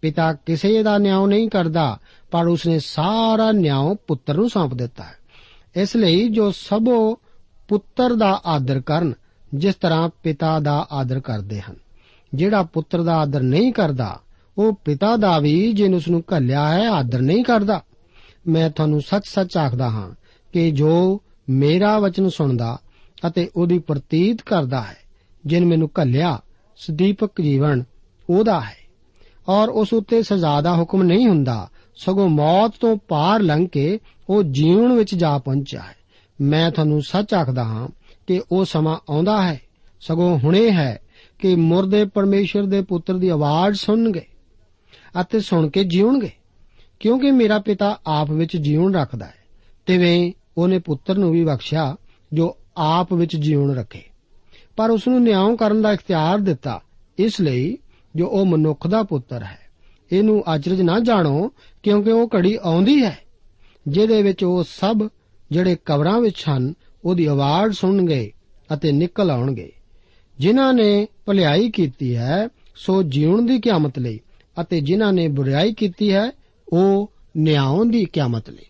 ਪਿਤਾ 0.00 0.32
ਕਿਸੇ 0.32 0.82
ਦਾ 0.82 0.98
ਨਿਆਂ 0.98 1.26
ਨਹੀਂ 1.26 1.48
ਕਰਦਾ 1.48 1.98
ਪਰ 2.30 2.46
ਉਸਨੇ 2.46 2.78
ਸਾਰਾ 2.78 3.52
ਨਿਆਂ 3.52 3.94
ਪੁੱਤਰ 3.94 4.34
ਨੂੰ 4.34 4.50
ਸੌਂਪ 4.50 4.74
ਦਿੱਤਾ 4.74 5.04
ਹੈ। 5.04 5.14
ਇਸ 5.76 5.96
ਲਈ 5.96 6.28
ਜੋ 6.28 6.50
ਸਭੋ 6.50 7.18
ਪੁੱਤਰ 7.68 8.14
ਦਾ 8.14 8.40
ਆਦਰ 8.46 8.80
ਕਰਨ, 8.80 9.12
ਜਿਸ 9.54 9.74
ਤਰ੍ਹਾਂ 9.74 10.08
ਪਿਤਾ 10.22 10.60
ਦਾ 10.60 10.86
ਆਦਰ 10.92 11.20
ਕਰਦੇ 11.20 11.60
ਹਨ, 11.60 11.74
ਜਿਹੜਾ 12.34 12.62
ਪੁੱਤਰ 12.62 13.02
ਦਾ 13.02 13.16
ਆਦਰ 13.16 13.40
ਨਹੀਂ 13.40 13.72
ਕਰਦਾ, 13.72 14.20
ਉਹ 14.58 14.72
ਪਿਤਾ 14.84 15.16
ਦਾ 15.16 15.38
ਵੀ 15.38 15.72
ਜਿਨ 15.72 15.94
ਉਸ 15.94 16.08
ਨੂੰ 16.08 16.24
ਘੱਲਿਆ 16.36 16.68
ਹੈ, 16.68 16.88
ਆਦਰ 16.88 17.20
ਨਹੀਂ 17.20 17.44
ਕਰਦਾ। 17.44 17.82
ਮੈਂ 18.48 18.70
ਤੁਹਾਨੂੰ 18.70 19.00
ਸੱਚ-ਸੱਚ 19.00 19.56
ਆਖਦਾ 19.56 19.90
ਹਾਂ 19.90 20.10
ਕਿ 20.52 20.70
ਜੋ 20.70 21.22
ਮੇਰਾ 21.50 21.98
ਵਚਨ 21.98 22.28
ਸੁਣਦਾ 22.28 22.78
ਅਤੇ 23.26 23.50
ਉਹਦੀ 23.56 23.78
ਪ੍ਰਤੀਤ 23.78 24.42
ਕਰਦਾ 24.42 24.82
ਹੈ, 24.82 24.96
ਜਿਨ 25.46 25.64
ਮੈਨੂੰ 25.64 25.90
ਘੱਲਿਆ, 26.02 26.40
ਸਦੀਪਕ 26.76 27.40
ਜੀਵਨ 27.40 27.84
ਉਹਦਾ 28.30 28.60
ਹੈ। 28.60 28.76
ਔਰ 29.48 29.68
ਉਸ 29.68 29.92
ਉੱਤੇ 29.92 30.22
ਸਜ਼ਾ 30.22 30.60
ਦਾ 30.60 30.76
ਹੁਕਮ 30.76 31.02
ਨਹੀਂ 31.02 31.26
ਹੁੰਦਾ 31.26 31.68
ਸਗੋਂ 31.98 32.28
ਮੌਤ 32.28 32.72
ਤੋਂ 32.80 32.96
ਪਾਰ 33.08 33.40
ਲੰਘ 33.40 33.68
ਕੇ 33.68 33.98
ਉਹ 34.28 34.42
ਜੀਵਨ 34.42 34.92
ਵਿੱਚ 34.92 35.14
ਜਾ 35.14 35.38
ਪਹੁੰਚਿਆ 35.38 35.80
ਹੈ। 35.80 35.96
ਮੈਂ 36.40 36.70
ਤੁਹਾਨੂੰ 36.70 37.02
ਸੱਚ 37.02 37.34
ਆਖਦਾ 37.34 37.64
ਹਾਂ 37.64 37.88
ਕਿ 38.26 38.42
ਉਹ 38.52 38.64
ਸਮਾਂ 38.64 38.98
ਆਉਂਦਾ 39.10 39.42
ਹੈ। 39.42 39.60
ਸਗੋਂ 40.00 40.38
ਹੁਣੇ 40.38 40.70
ਹੈ 40.70 41.00
ਕਿ 41.38 41.54
ਮੁਰਦੇ 41.54 42.04
ਪਰਮੇਸ਼ਰ 42.04 42.62
ਦੇ 42.62 42.82
ਪੁੱਤਰ 42.82 43.16
ਦੀ 43.16 43.28
ਆਵਾਜ਼ 43.28 43.76
ਸੁਣਨਗੇ 43.76 44.24
ਅਤੇ 45.20 45.40
ਸੁਣ 45.40 45.68
ਕੇ 45.68 45.84
ਜੀਉਣਗੇ, 45.84 46.30
ਕਿਉਂਕਿ 47.00 47.30
ਮੇਰਾ 47.30 47.58
ਪਿਤਾ 47.58 47.98
ਆਪ 48.06 48.30
ਵਿੱਚ 48.30 48.56
ਜੀਵਨ 48.56 48.94
ਰੱਖਦਾ 48.94 49.26
ਹੈ। 49.26 49.34
ਤਿਵੇਂ 49.86 50.32
ਉਹਨੇ 50.56 50.78
ਪੁੱਤਰ 50.78 51.18
ਨੂੰ 51.18 51.32
ਵੀ 51.32 51.44
ਬਖਸ਼ਿਆ 51.44 51.96
ਜੋ 52.32 52.56
ਆਪ 52.76 53.12
ਵਿੱਚ 53.12 53.36
ਜੀਵਨ 53.36 53.74
ਰੱਖੇ। 53.74 54.02
ਪਰ 54.76 54.90
ਉਸ 54.90 55.08
ਨੂੰ 55.08 55.22
ਨਿਆਂ 55.22 55.56
ਕਰਨ 55.56 55.82
ਦਾ 55.82 55.92
ਇਖਤਿਆਰ 55.92 56.38
ਦਿੱਤਾ, 56.38 56.82
ਇਸ 57.18 57.40
ਲਈ 57.40 57.78
ਜੋ 58.16 58.26
ਉਹ 58.26 58.46
ਮਨੁੱਖ 58.46 58.86
ਦਾ 58.86 59.02
ਪੁੱਤਰ 59.02 59.42
ਹੈ। 59.42 59.67
ਇਹਨੂੰ 60.12 60.44
ਅਚਰਜ 60.54 60.80
ਨਾ 60.80 61.00
ਜਾਣੋ, 61.00 61.52
ਕਿਉਂਕਿ 61.82 62.10
ਉਹ 62.10 62.30
ਘੜੀ 62.36 62.58
ਆਉਂਦੀ 62.62 63.02
ਹੈ, 63.02 63.18
ਜਿਹਦੇ 63.88 64.22
ਵਿੱਚ 64.22 64.44
ਉਹ 64.44 64.64
ਸਭ 64.68 65.08
ਜਿਹੜੇ 65.50 65.76
ਕਬਰਾਂ 65.84 66.20
ਵਿੱਚ 66.20 66.44
ਹਨ, 66.48 66.74
ਉਹਦੀ 67.04 67.26
ਆਵਾਜ਼ 67.26 67.72
ਸੁਣਨਗੇ 67.72 68.32
ਅਤੇ 68.72 68.92
ਨਿਕਲ 68.92 69.30
ਆਉਣਗੇ। 69.30 69.72
ਜਿਨ੍ਹਾਂ 70.38 70.74
ਨੇ 70.74 71.06
ਭਲਾਈ 71.26 71.70
ਕੀਤੀ 71.70 72.16
ਹੈ, 72.16 72.48
ਸੋ 72.76 73.02
ਜੀਵਨ 73.02 73.46
ਦੀ 73.46 73.60
ਕਿਆਮਤ 73.60 73.98
ਲਈ, 73.98 74.20
ਅਤੇ 74.60 74.80
ਜਿਨ੍ਹਾਂ 74.80 75.12
ਨੇ 75.12 75.28
ਬੁਰਾਈ 75.28 75.74
ਕੀਤੀ 75.74 76.12
ਹੈ, 76.12 76.30
ਉਹ 76.72 77.12
ਨਿਆਂ 77.36 77.84
ਦੀ 77.84 78.04
ਕਿਆਮਤ 78.04 78.50
ਲਈ। 78.50 78.64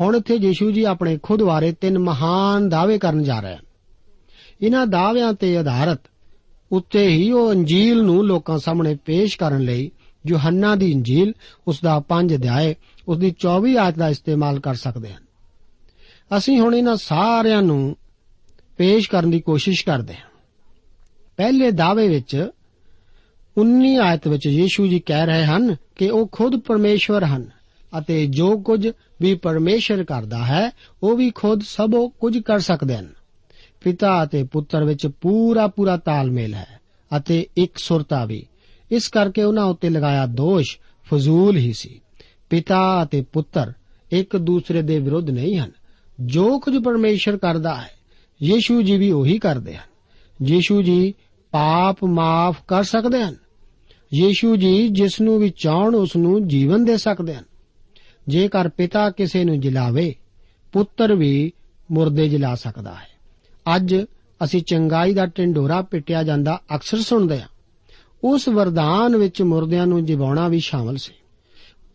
ਹੁਣ 0.00 0.16
ਇੱਥੇ 0.16 0.34
ਯੀਸ਼ੂ 0.34 0.70
ਜੀ 0.70 0.84
ਆਪਣੇ 0.84 1.18
ਖੁਦ 1.22 1.42
ਬਾਰੇ 1.42 1.72
ਤਿੰਨ 1.72 1.98
ਮਹਾਨ 1.98 2.68
ਦਾਅਵੇ 2.68 2.98
ਕਰਨ 2.98 3.22
ਜਾ 3.22 3.40
ਰਹੇ 3.40 3.54
ਹਨ। 3.54 3.64
ਇਹਨਾਂ 4.62 4.86
ਦਾਅਵਿਆਂ 4.86 5.32
ਤੇ 5.32 5.56
ਆਧਾਰਿਤ 5.56 5.98
ਉੱਤੇ 6.72 7.08
ਹੀ 7.08 7.32
ਉਹ 7.32 7.52
ਅੰਜੀਲ 7.52 8.02
ਨੂੰ 8.02 8.26
ਲੋਕਾਂ 8.26 8.58
ਸਾਹਮਣੇ 8.58 8.94
ਪੇਸ਼ 8.94 9.38
ਕਰਨ 9.38 9.60
ਲਈ 9.60 9.90
ਯੋਹੰਨਾ 10.26 10.74
ਦੀ 10.74 10.90
ਇੰਜੀਲ 10.90 11.32
ਉਸ 11.68 11.80
ਦਾ 11.80 12.02
5 12.08 12.34
ਅਧਿਆਏ 12.34 12.74
ਉਸ 13.08 13.18
ਦੀ 13.18 13.34
24 13.38 13.76
ਆਇਤ 13.76 13.94
ਦਾ 13.94 14.08
ਇਸਤੇਮਾਲ 14.08 14.60
ਕਰ 14.60 14.74
ਸਕਦੇ 14.74 15.12
ਹਨ। 15.12 15.22
ਅਸੀਂ 16.36 16.60
ਹੁਣ 16.60 16.74
ਇਹਨਾਂ 16.74 16.96
ਸਾਰਿਆਂ 16.96 17.62
ਨੂੰ 17.62 17.96
ਪੇਸ਼ 18.76 19.10
ਕਰਨ 19.10 19.30
ਦੀ 19.30 19.40
ਕੋਸ਼ਿਸ਼ 19.40 19.86
ਕਰਦੇ 19.86 20.14
ਹਾਂ। 20.14 20.30
ਪਹਿਲੇ 21.36 21.70
ਦਾਅਵੇ 21.70 22.08
ਵਿੱਚ 22.08 22.48
19 23.56 23.96
ਆਇਤ 23.96 24.28
ਵਿੱਚ 24.28 24.46
ਯੀਸ਼ੂ 24.46 24.86
ਜੀ 24.86 25.00
ਕਹਿ 25.00 25.26
ਰਹੇ 25.26 25.44
ਹਨ 25.44 25.76
ਕਿ 25.96 26.10
ਉਹ 26.10 26.28
ਖੁਦ 26.32 26.56
ਪਰਮੇਸ਼ਵਰ 26.56 27.24
ਹਨ 27.24 27.50
ਅਤੇ 27.98 28.26
ਜੋ 28.26 28.58
ਕੁਝ 28.58 28.88
ਵੀ 29.20 29.34
ਪਰਮੇਸ਼ਰ 29.34 30.04
ਕਰਦਾ 30.04 30.44
ਹੈ, 30.44 30.70
ਉਹ 31.02 31.16
ਵੀ 31.16 31.30
ਖੁਦ 31.30 31.62
ਸਭੋ 31.62 32.08
ਕੁਝ 32.08 32.38
ਕਰ 32.38 32.60
ਸਕਦੇ 32.60 32.96
ਹਨ। 32.96 33.08
ਪਿਤਾ 33.80 34.24
ਅਤੇ 34.24 34.42
ਪੁੱਤਰ 34.42 34.84
ਵਿੱਚ 34.84 35.06
ਪੂਰਾ 35.06 35.66
ਪੂਰਾ 35.66 35.96
ਤਾਲਮੇਲ 35.96 36.54
ਹੈ 36.54 36.80
ਅਤੇ 37.16 37.46
ਇੱਕ 37.56 37.78
ਸੁਰਤਾ 37.78 38.24
ਵੀ। 38.24 38.46
ਇਸ 38.94 39.08
ਕਰਕੇ 39.08 39.42
ਉਹਨਾਂ 39.42 39.64
ਉੱਤੇ 39.64 39.90
ਲਗਾਇਆ 39.90 40.26
ਦੋਸ਼, 40.26 40.78
ਫਜ਼ੂਲ 41.04 41.56
ਹੀ 41.56 41.72
ਸੀ। 41.72 42.00
ਪਿਤਾ 42.50 43.02
ਅਤੇ 43.02 43.24
ਪੁੱਤਰ 43.32 43.72
ਇੱਕ 44.12 44.36
ਦੂਸਰੇ 44.36 44.82
ਦੇ 44.82 44.98
ਵਿਰੁੱਧ 44.98 45.30
ਨਹੀਂ 45.30 45.58
ਹਨ। 45.58 45.70
ਜੋ 46.20 46.58
ਕੁਝ 46.58 46.78
ਪਰਮੇਸ਼ਰ 46.78 47.36
ਕਰਦਾ 47.36 47.74
ਹੈ, 47.74 47.90
ਯੀਸ਼ੂ 48.42 48.82
ਜੀ 48.82 48.96
ਵੀ 48.96 49.10
ਉਹੀ 49.10 49.38
ਕਰਦੇ 49.38 49.76
ਹਨ। 49.76 49.94
ਯੀਸ਼ੂ 50.46 50.82
ਜੀ 50.82 51.14
ਪਾਪ 51.50 52.04
ਮਾਫ 52.04 52.56
ਕਰ 52.68 52.84
ਸਕਦੇ 52.84 53.22
ਹਨ। 53.22 53.36
ਯੀਸ਼ੂ 54.14 54.56
ਜੀ 54.56 54.88
ਜਿਸ 54.88 55.20
ਨੂੰ 55.20 55.38
ਵੀ 55.38 55.50
ਚਾਹਣ, 55.50 55.94
ਉਸ 55.94 56.16
ਨੂੰ 56.16 56.48
ਜੀਵਨ 56.48 56.84
ਦੇ 56.84 56.96
ਸਕਦੇ 56.96 57.34
ਹਨ। 57.34 57.44
ਜੇਕਰ 58.28 58.68
ਪਿਤਾ 58.68 59.10
ਕਿਸੇ 59.10 59.44
ਨੂੰ 59.44 59.60
ਜਿਲਾਵੇ, 59.60 60.14
ਪੁੱਤਰ 60.72 61.14
ਵੀ 61.14 61.52
ਮੁਰਦੇ 61.90 62.28
ਜਿਲਾ 62.28 62.54
ਸਕਦਾ 62.54 62.94
ਹੈ। 62.94 63.14
ਅੱਜ 63.76 63.96
ਅਸੀਂ 64.44 64.62
ਚੰਗਾਈ 64.62 65.14
ਦਾ 65.14 65.26
ਢਿੰਡੋਰਾ 65.26 65.82
ਪਿੱਟਿਆ 65.82 66.22
ਜਾਂਦਾ 66.22 66.60
ਅਕਸਰ 66.74 66.98
ਸੁਣਦੇ 66.98 67.40
ਹਾਂ। 67.40 67.48
ਉਸ 68.24 68.48
ਵਰਦਾਨ 68.48 69.16
ਵਿੱਚ 69.16 69.42
ਮੁਰਦਿਆਂ 69.42 69.86
ਨੂੰ 69.86 70.04
ਜਿਵਾਉਣਾ 70.04 70.48
ਵੀ 70.48 70.60
ਸ਼ਾਮਲ 70.60 70.96
ਸੀ। 70.96 71.12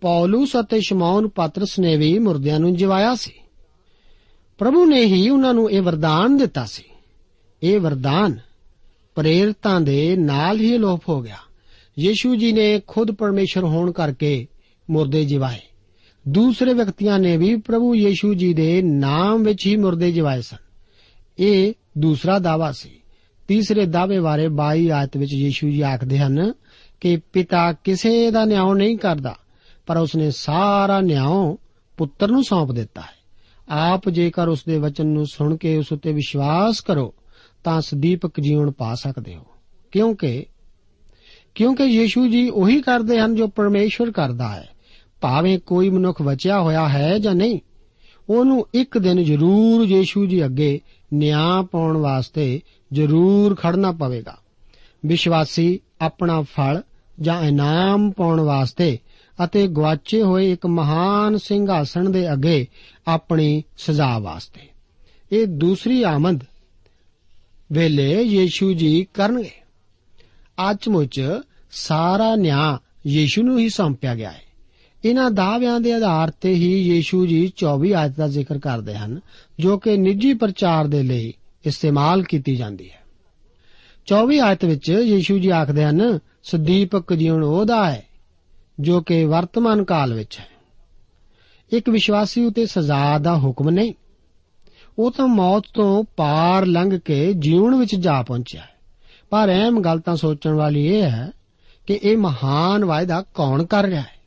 ਪੌਲਸ 0.01 0.51
ਅਤੇ 0.59 0.81
ਸ਼ਮੌਨ 0.81 1.27
ਪਤਰਸ 1.27 1.79
ਨੇ 1.79 1.97
ਵੀ 1.97 2.19
ਮੁਰਦਿਆਂ 2.19 2.59
ਨੂੰ 2.59 2.75
ਜਿਵਾਇਆ 2.75 3.15
ਸੀ। 3.15 3.31
ਪ੍ਰਭੂ 4.57 4.85
ਨੇ 4.85 5.05
ਹੀ 5.05 5.29
ਉਹਨਾਂ 5.29 5.53
ਨੂੰ 5.53 5.71
ਇਹ 5.71 5.81
ਵਰਦਾਨ 5.81 6.37
ਦਿੱਤਾ 6.37 6.65
ਸੀ। 6.65 6.83
ਇਹ 7.63 7.79
ਵਰਦਾਨ 7.79 8.39
ਪ੍ਰੇਰਿਤਾਂ 9.15 9.81
ਦੇ 9.81 10.15
ਨਾਲ 10.15 10.59
ਹੀ 10.59 10.77
ਲੋਪ 10.77 11.09
ਹੋ 11.09 11.21
ਗਿਆ। 11.21 11.37
ਯੀਸ਼ੂ 11.99 12.35
ਜੀ 12.35 12.51
ਨੇ 12.51 12.81
ਖੁਦ 12.87 13.11
ਪਰਮੇਸ਼ਰ 13.11 13.63
ਹੋਣ 13.63 13.91
ਕਰਕੇ 13.91 14.47
ਮੁਰਦੇ 14.89 15.25
ਜਿਵਾਏ। 15.25 15.59
ਦੂਸਰੇ 16.27 16.73
ਵਿਅਕਤੀਆਂ 16.73 17.19
ਨੇ 17.19 17.37
ਵੀ 17.37 17.55
ਪ੍ਰਭੂ 17.55 17.95
ਯੀਸ਼ੂ 17.95 18.33
ਜੀ 18.33 18.53
ਦੇ 18.53 18.81
ਨਾਮ 18.81 19.43
ਵਿੱਚ 19.43 19.65
ਹੀ 19.65 19.75
ਮੁਰਦੇ 19.75 20.11
ਜਿਵਾਏ 20.11 20.41
ਸਨ। 20.41 20.57
ਇਹ 21.39 21.73
ਦੂਸਰਾ 21.97 22.39
ਦਾਵਾ 22.39 22.71
ਸੀ। 22.71 22.98
ਤੀਸਰੇ 23.49 23.85
ਦਾਅਵੇ 23.85 24.19
ਬਾਰੇ 24.19 24.47
22 24.47 24.89
ਆਇਤ 24.89 25.17
ਵਿੱਚ 25.17 25.33
ਯੀਸ਼ੂ 25.33 25.69
ਜੀ 25.69 25.81
ਆਖਦੇ 25.81 26.17
ਹਨ 26.17 26.53
ਕਿ 27.01 27.17
ਪਿਤਾ 27.33 27.73
ਕਿਸੇ 27.73 28.31
ਦਾ 28.31 28.45
ਨਿਆਂ 28.45 28.75
ਨਹੀਂ 28.75 28.97
ਕਰਦਾ, 28.97 29.35
ਪਰ 29.85 29.97
ਉਸਨੇ 29.97 30.31
ਸਾਰਾ 30.31 31.01
ਨਿਆਂ 31.01 31.55
ਪੁੱਤਰ 31.97 32.27
ਨੂੰ 32.27 32.43
ਸੌਂਪ 32.43 32.71
ਦਿੱਤਾ 32.71 33.01
ਹੈ। 33.01 33.19
ਆਪ 33.69 34.09
ਜੇਕਰ 34.09 34.47
ਉਸ 34.47 34.63
ਦੇ 34.65 34.77
ਵਚਨ 34.77 35.07
ਨੂੰ 35.07 35.25
ਸੁਣ 35.25 35.57
ਕੇ 35.57 35.77
ਉਸ 35.77 35.91
ਉੱਤੇ 35.91 36.13
ਵਿਸ਼ਵਾਸ 36.13 36.81
ਕਰੋ, 36.81 37.13
ਤਾਂ 37.63 37.81
ਸਦੀਪਕ 37.81 38.39
ਜੀਵਨ 38.39 38.71
ਪਾ 38.71 38.95
ਸਕਦੇ 38.95 39.35
ਹੋ। 39.35 39.43
ਕਿਉਂਕਿ 39.91 40.45
ਕਿਉਂਕਿ 41.55 41.83
ਯੀਸ਼ੂ 41.83 42.27
ਜੀ 42.27 42.49
ਉਹੀ 42.49 42.81
ਕਰਦੇ 42.81 43.19
ਹਨ 43.19 43.35
ਜੋ 43.35 43.47
ਪਰਮੇਸ਼ਵਰ 43.47 44.11
ਕਰਦਾ 44.11 44.47
ਹੈ। 44.47 44.69
ਭਾਵੇਂ 45.21 45.59
ਕੋਈ 45.59 45.89
ਮਨੁੱਖ 45.89 46.21
ਬਚਿਆ 46.21 46.61
ਹੋਇਆ 46.61 46.89
ਹੈ 46.89 47.19
ਜਾਂ 47.19 47.35
ਨਹੀਂ, 47.35 47.59
ਉਹਨੂੰ 48.29 48.67
ਇੱਕ 48.73 48.97
ਦਿਨ 48.97 49.23
ਜ਼ਰੂਰ 49.23 49.85
ਯੀਸ਼ੂ 49.85 50.25
ਜੀ 50.25 50.45
ਅੱਗੇ 50.45 50.79
ਨਿਆਂ 51.13 51.63
ਪਾਉਣ 51.63 51.97
ਵਾਸਤੇ 51.97 52.61
ਜ਼ਰੂਰ 52.93 53.55
ਖੜਨਾ 53.55 53.91
ਪਵੇਗਾ। 53.91 54.37
ਵਿਸ਼ਵਾਸੀ 55.05 55.79
ਆਪਣਾ 56.01 56.41
ਫਲ 56.41 56.81
ਜਾਂ 57.21 57.41
ਇਨਾਮ 57.41 58.11
ਪਾਉਣ 58.11 58.39
ਵਾਸਤੇ 58.39 58.99
ਅਤੇ 59.43 59.67
ਗਵਾਚੇ 59.67 60.21
ਹੋਏ 60.21 60.51
ਇੱਕ 60.51 60.65
ਮਹਾਨ 60.65 61.37
ਸਿੰਘਾਸਣ 61.37 62.09
ਦੇ 62.09 62.33
ਅੱਗੇ 62.33 62.67
ਆਪਣੀ 63.07 63.63
ਸਜ਼ਾ 63.77 64.19
ਵਾਸਤੇ। 64.19 64.61
ਇਹ 65.31 65.47
ਦੂਸਰੀ 65.47 66.03
ਆਮਦ 66.03 66.39
ਵੇਲੇ 67.71 68.21
ਯੀਸ਼ੂ 68.21 68.73
ਜੀ 68.73 69.07
ਕਰਨਗੇ। 69.13 69.51
ਅੱਚਮੁੱਚ 70.69 71.41
ਸਾਰਾ 71.71 72.35
ਨਿਆਂ 72.35 72.77
ਯੀਸ਼ੂ 73.07 73.43
ਨੂੰ 73.43 73.59
ਹੀ 73.59 73.69
ਸੌਂਪਿਆ 73.69 74.15
ਗਿਆ 74.15 74.31
ਹੈ। 74.31 74.41
ਇਹਨਾਂ 75.05 75.31
ਦਾਅਵਿਆਂ 75.31 75.79
ਦੇ 75.79 75.93
ਆਧਾਰ 75.93 76.31
ਤੇ 76.31 76.53
ਹੀ 76.53 76.81
ਯੀਸ਼ੂ 76.81 77.25
ਜੀ 77.25 77.51
24 77.57 77.93
ਆਇਤ 77.93 78.15
ਦਾ 78.17 78.27
ਜ਼ਿਕਰ 78.27 78.57
ਕਰਦੇ 78.59 78.95
ਹਨ, 78.95 79.19
ਜੋ 79.59 79.77
ਕਿ 79.77 79.97
ਨਿੱਜੀ 79.97 80.33
ਪ੍ਰਚਾਰ 80.33 80.87
ਦੇ 80.87 81.03
ਲਈ 81.03 81.33
ਇਸਤੇਮਾਲ 81.65 82.23
ਕੀਤੀ 82.23 82.55
ਜਾਂਦੀ 82.55 82.91
ਹੈ। 82.91 82.99
24 84.05 84.39
ਆਇਤ 84.39 84.65
ਵਿੱਚ 84.65 84.89
ਯੀਸ਼ੂ 84.89 85.39
ਜੀ 85.39 85.49
ਆਖਦੇ 85.49 85.83
ਹਨ, 85.83 86.19
ਸਦੀਪਕ 86.43 87.13
ਜੀਵਨ 87.13 87.43
ਉਹਦਾ 87.43 87.91
ਹੈ, 87.91 88.05
ਜੋ 88.79 89.01
ਕਿ 89.01 89.25
ਵਰਤਮਾਨ 89.25 89.83
ਕਾਲ 89.83 90.13
ਵਿੱਚ 90.13 90.39
ਹੈ। 90.39 90.47
ਇੱਕ 91.71 91.89
ਵਿਸ਼ਵਾਸੀ 91.89 92.45
ਉਤੇ 92.45 92.65
ਸਜ਼ਾ 92.65 93.17
ਦਾ 93.17 93.37
ਹੁਕਮ 93.37 93.69
ਨਹੀਂ। 93.69 93.93
ਉਹ 94.99 95.11
ਤਾਂ 95.11 95.27
ਮੌਤ 95.27 95.63
ਤੋਂ 95.73 96.03
ਪਾਰ 96.03 96.65
ਲੰਘ 96.65 96.99
ਕੇ 96.99 97.33
ਜੀਵਨ 97.33 97.75
ਵਿੱਚ 97.75 97.95
ਜਾ 97.95 98.23
ਪਹੁੰਚਿਆ 98.23 98.61
ਹੈ। 98.61 98.69
ਪਰ 99.29 99.47
ਅਹਿਮ 99.47 99.81
ਗੱਲ 99.81 99.99
ਤਾਂ 99.99 100.15
ਸੋਚਣ 100.15 100.53
ਵਾਲੀ 100.53 100.85
ਇਹ 100.85 101.03
ਹੈ 101.03 101.31
ਕਿ 101.87 101.99
ਇਹ 102.03 102.17
ਮਹਾਨ 102.17 102.85
ਵਾਅਦਾ 102.85 103.21
ਕੌਣ 103.21 103.65
ਕਰ 103.65 103.83
ਰਿਹਾ 103.83 104.01
ਹੈ? 104.01 104.19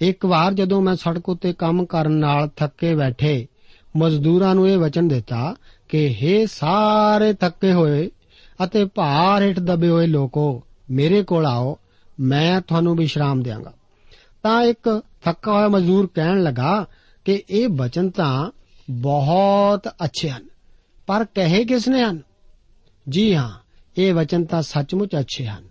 ਇੱਕ 0.00 0.26
ਵਾਰ 0.26 0.54
ਜਦੋਂ 0.54 0.82
ਮੈਂ 0.82 0.96
ਸੜਕ 0.96 1.28
ਉੱਤੇ 1.28 1.52
ਕੰਮ 1.52 1.86
ਕਰਨ 1.86 2.12
ਨਾਲ 2.12 2.48
ਥੱਕੇ 2.56 2.94
ਬੈਠੇ, 2.94 3.46
ਮਜ਼ਦੂਰਾਂ 3.96 4.54
ਨੂੰ 4.54 4.68
ਇਹ 4.68 4.78
ਵਚਨ 4.78 5.08
ਦਿੱਤਾ 5.08 5.56
ਕਿ 5.88 6.16
हे 6.22 6.48
ਸਾਰੇ 6.50 7.32
ਥੱਕੇ 7.32 7.72
ਹੋਏ 7.72 8.10
ਅਤੇ 8.64 8.84
ਭਾਰ 8.84 9.42
ਹੇਠ 9.42 9.58
ਦਬੇ 9.58 9.88
ਹੋਏ 9.88 10.06
ਲੋਕੋ, 10.06 10.62
ਮੇਰੇ 10.90 11.22
ਕੋਲ 11.22 11.46
ਆਓ, 11.46 11.78
ਮੈਂ 12.20 12.60
ਤੁਹਾਨੂੰ 12.60 12.96
ਵਿਸ਼ਰਾਮ 12.96 13.42
ਦੇਵਾਂਗਾ 13.42 13.72
ਤਾਂ 14.42 14.62
ਇੱਕ 14.62 15.02
ਥੱਕਾ 15.24 15.52
ਹੋਇਆ 15.52 15.68
ਮਜ਼ਦੂਰ 15.68 16.08
ਕਹਿਣ 16.14 16.42
ਲੱਗਾ 16.42 16.86
ਕਿ 17.24 17.42
ਇਹ 17.50 17.68
ਬਚਨ 17.68 18.10
ਤਾਂ 18.10 18.50
ਬਹੁਤ 18.90 19.88
ਅੱਛੇ 20.04 20.30
ਹਨ, 20.30 20.42
ਪਰ 21.06 21.24
ਕਹੇ 21.24 21.64
ਕਿਸ 21.64 21.88
ਨੇ 21.88 22.04
ਹਨ? 22.04 22.22
ਜੀ 23.08 23.34
ਹਾਂ, 23.34 23.50
ਇਹ 23.98 24.14
ਵਚਨ 24.14 24.44
ਤਾਂ 24.44 24.62
ਸੱਚਮੁੱਚ 24.62 25.16
ਅੱਛੇ 25.18 25.46
ਹਨ। 25.46 25.64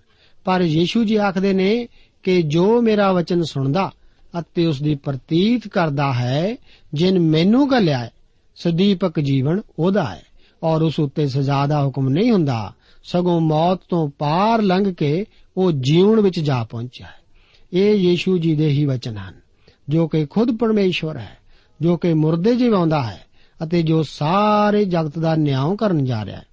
ਪਰ 0.45 0.61
ਯੀਸ਼ੂ 0.61 1.03
ਜੀ 1.03 1.15
ਆਖਦੇ 1.15 1.53
ਨੇ 1.53 1.87
ਕਿ 2.23 2.41
ਜੋ 2.41 2.81
ਮੇਰਾ 2.81 3.11
ਵਚਨ 3.11 3.43
ਸੁਣਦਾ 3.43 3.91
ਅਤੇ 4.39 4.65
ਉਸ 4.65 4.81
ਦੀ 4.81 4.95
ਪ੍ਰਤੀਤ 4.95 5.67
ਕਰਦਾ 5.67 6.13
ਹੈ, 6.13 6.55
ਜਿਨ 6.93 7.19
ਮੈਨੂੰ 7.19 7.67
ਘੱਲਿਆ 7.77 7.97
ਹੈ 7.97 8.11
ਸਦੀਪਕ 8.57 9.19
ਜੀਵਨ 9.19 9.61
ਉਹਦਾ 9.79 10.03
ਹੈ, 10.03 10.23
ਔਰ 10.63 10.81
ਉਸ 10.81 10.99
ਉੱਤੇ 10.99 11.27
ਸਜ਼ਾ 11.27 11.67
ਦਾ 11.67 11.85
ਹੁਕਮ 11.85 12.09
ਨਹੀਂ 12.09 12.31
ਹੁੰਦਾ। 12.31 12.73
ਸਗੋਂ 13.03 13.41
ਮੌਤ 13.41 13.79
ਤੋਂ 13.89 14.09
ਪਾਰ 14.09 14.61
ਲੰਘ 14.61 14.93
ਕੇ 14.93 15.25
ਉਹ 15.57 15.71
ਜੀਵਨ 15.71 16.21
ਵਿੱਚ 16.21 16.39
ਜਾ 16.39 16.63
ਪਹੁੰਚਿਆ 16.63 17.07
ਹੈ। 17.07 17.13
ਇਹ 17.73 17.95
ਯੀਸ਼ੂ 17.95 18.37
ਜੀ 18.37 18.55
ਦੇ 18.55 18.67
ਹੀ 18.67 18.85
ਵਚਨ 18.85 19.17
ਹਨ, 19.17 19.33
ਜੋ 19.89 20.07
ਕਿ 20.07 20.25
ਖੁਦ 20.25 20.57
ਪਰਮੇਸ਼ਵਰ 20.57 21.17
ਹੈ, 21.17 21.37
ਜੋ 21.81 21.97
ਕਿ 21.97 22.13
ਮੁਰਦੇ 22.13 22.55
ਜਿਵਾਉਂਦਾ 22.55 23.03
ਹੈ, 23.03 23.25
ਅਤੇ 23.63 23.81
ਜੋ 23.81 24.03
ਸਾਰੇ 24.03 24.85
ਜਗਤ 24.85 25.19
ਦਾ 25.19 25.35
ਨਿਆਂ 25.35 25.75
ਕਰਨ 25.75 26.05
ਜਾ 26.05 26.25
ਰਿਹਾ 26.25 26.37
ਹੈ। 26.37 26.45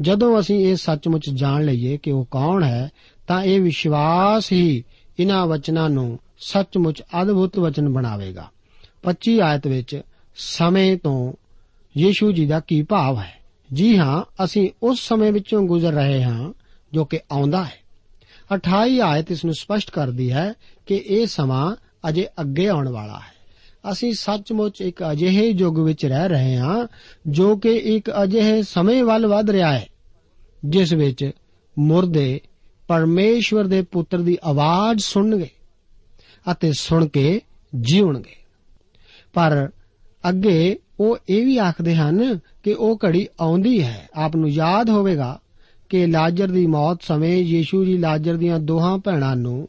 ਜਦੋਂ 0.00 0.40
ਅਸੀਂ 0.40 0.66
ਇਹ 0.66 0.76
ਸੱਚਮੁੱਚ 0.76 1.30
ਜਾਣ 1.30 1.64
ਲਈਏ 1.64 1.96
ਕਿ 1.96 2.12
ਉਹ 2.12 2.24
ਕੌਣ 2.30 2.64
ਹੈ, 2.64 2.90
ਤਾਂ 3.28 3.42
ਇਹ 3.42 3.60
ਵਿਸ਼ਵਾਸ 3.60 4.52
ਹੀ 4.52 4.84
ਇਹਨਾਂ 5.18 5.46
ਵਚਨਾਂ 5.46 5.90
ਨੂੰ 5.90 6.18
ਸੱਚਮੁੱਚ 6.38 7.02
ਅਦਭੁਤ 7.22 7.58
ਵਚਨ 7.58 7.88
ਬਣਾਵੇਗਾ। 7.88 8.50
25 9.02 9.40
ਆਇਤ 9.40 9.66
ਵਿੱਚ 9.66 10.00
ਸਮੇਂ 10.36 10.96
ਤੋਂ 10.96 11.32
ਯੀਸ਼ੂ 11.96 12.32
ਜੀ 12.32 12.46
ਦਾ 12.46 12.60
ਕੀ 12.60 12.82
ਭਾਵ 12.82 13.18
ਹੈ? 13.18 13.42
ਜੀ 13.72 13.98
ਹਾਂ, 13.98 14.44
ਅਸੀਂ 14.44 14.70
ਉਸ 14.82 15.08
ਸਮੇਂ 15.08 15.32
ਵਿੱਚੋਂ 15.32 15.62
ਗੁਜ਼ਰ 15.62 15.92
ਰਹੇ 15.92 16.22
ਹਾਂ 16.22 16.52
ਜੋ 16.92 17.04
ਕਿ 17.04 17.20
ਆਉਂਦਾ 17.32 17.64
ਹੈ। 17.64 17.82
28 18.54 19.00
ਆਇਤ 19.00 19.30
ਇਸ 19.30 19.44
ਨੂੰ 19.44 19.54
ਸਪਸ਼ਟ 19.54 19.90
ਕਰਦੀ 19.90 20.32
ਹੈ 20.32 20.54
ਕਿ 20.86 21.04
ਇਹ 21.06 21.26
ਸਮਾਂ 21.26 21.76
ਅਜੇ 22.08 22.26
ਅੱਗੇ 22.40 22.68
ਆਉਣ 22.68 22.88
ਵਾਲਾ 22.88 23.18
ਹੈ। 23.18 23.32
ਅਸੀਂ 23.92 24.12
ਸੱਚਮੁੱਚ 24.12 24.80
ਇੱਕ 24.80 25.02
ਅਜਿਹੇ 25.12 25.48
ਯੁੱਗ 25.48 25.78
ਵਿੱਚ 25.78 26.06
ਰਹਿ 26.06 26.28
ਰਹੇ 26.28 26.56
ਹਾਂ 26.56 26.86
ਜੋ 27.26 27.56
ਕਿ 27.56 27.72
ਇੱਕ 27.74 28.10
ਅਜਿਹੇ 28.22 28.62
ਸਮੇਂ 28.62 29.04
ਵੱਲ 29.04 29.26
ਵਧ 29.26 29.50
ਰਿਹਾ 29.50 29.72
ਹੈ, 29.72 29.86
ਜਿਸ 30.64 30.92
ਵਿੱਚ 30.92 31.30
ਮੁਰਦੇ 31.78 32.40
ਪਰਮੇਸ਼ਵਰ 32.88 33.64
ਦੇ 33.64 33.82
ਪੁੱਤਰ 33.82 34.18
ਦੀ 34.18 34.38
ਆਵਾਜ਼ 34.44 35.00
ਸੁਣਨਗੇ 35.00 35.50
ਅਤੇ 36.50 36.72
ਸੁਣ 36.78 37.06
ਕੇ 37.06 37.40
ਜੀਵਣਗੇ 37.80 38.36
ਪਰ 39.32 39.70
ਅੱਗੇ 40.28 40.78
ਉਹ 41.02 41.18
ਇਹ 41.28 41.46
ਵੀ 41.46 41.58
ਆਖਦੇ 41.58 41.94
ਹਨ 41.94 42.38
ਕਿ 42.62 42.72
ਉਹ 42.72 42.98
ਘੜੀ 43.04 43.28
ਆਉਂਦੀ 43.40 43.82
ਹੈ। 43.82 44.08
ਆਪ 44.14 44.36
ਨੂੰ 44.36 44.48
ਯਾਦ 44.48 44.90
ਹੋਵੇਗਾ 44.90 45.40
ਕਿ 45.88 46.06
ਲਾਜ਼ਰ 46.06 46.48
ਦੀ 46.48 46.66
ਮੌਤ 46.66 47.02
ਸਮੇਂ 47.02 47.36
ਯੀਸ਼ੂ 47.36 47.84
ਜੀ 47.84 47.98
ਲਾਜ਼ਰ 47.98 48.36
ਦੀਆਂ 48.36 48.58
ਦੋਹਾਂ 48.58 48.98
ਭੈਣਾਂ 48.98 49.36
ਨੂੰ 49.36 49.68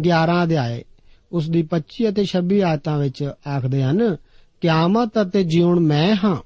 11 0.00 0.42
ਅਧਿਆਏ, 0.42 0.84
ਉਸ 1.32 1.50
ਦੀ 1.50 1.62
25 1.62 2.08
ਅਤੇ 2.08 2.24
26 2.24 2.60
ਆਇਤਾਂ 2.60 2.98
ਵਿੱਚ 2.98 3.32
ਆਖਦੇ 3.56 3.82
ਹਨ, 3.82 4.16
ਕਿਆਮਤ 4.60 5.12
ਅਤੇ 5.22 5.44
ਜੀਵਨ 5.44 5.80
ਮੈਂ 5.80 6.16
ਹਾਂ, 6.24 6.36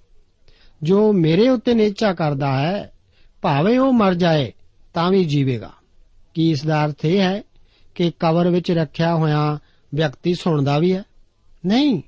ਜੋ 0.82 1.12
ਮੇਰੇ 1.12 1.48
ਉੱਤੇ 1.48 1.74
ਨੇਚਾ 1.74 2.14
ਕਰਦਾ 2.14 2.59
ਹੈ, 2.59 2.92
ਭਾਵੇਂ 3.42 3.78
ਉਹ 3.78 3.92
ਮਰ 3.92 4.14
ਜਾਏ 4.14 4.52
ਤਾਂ 4.94 5.11
ਵੀ 5.11 5.24
ਜੀਵੇਗਾ। 5.24 5.72
ਕੀ 6.35 6.50
ਇਸ 6.50 6.64
ਦਾ 6.64 6.87
ਅਰਥ 6.87 7.04
ਇਹ 7.04 7.20
ਹੈ 7.20 7.42
ਕਿ 7.94 8.12
ਕਬਰ 8.20 8.50
ਵਿੱਚ 8.50 8.70
ਰੱਖਿਆ 8.70 9.14
ਹੋਇਆ 9.14 9.59
ਵਿਅਕਤੀ 9.94 10.35
ਸੁਣਦਾ 10.35 10.78
ਵੀ 10.78 10.92
ਹੈ? 10.92 11.02
ਨਹੀਂ। 11.66 12.02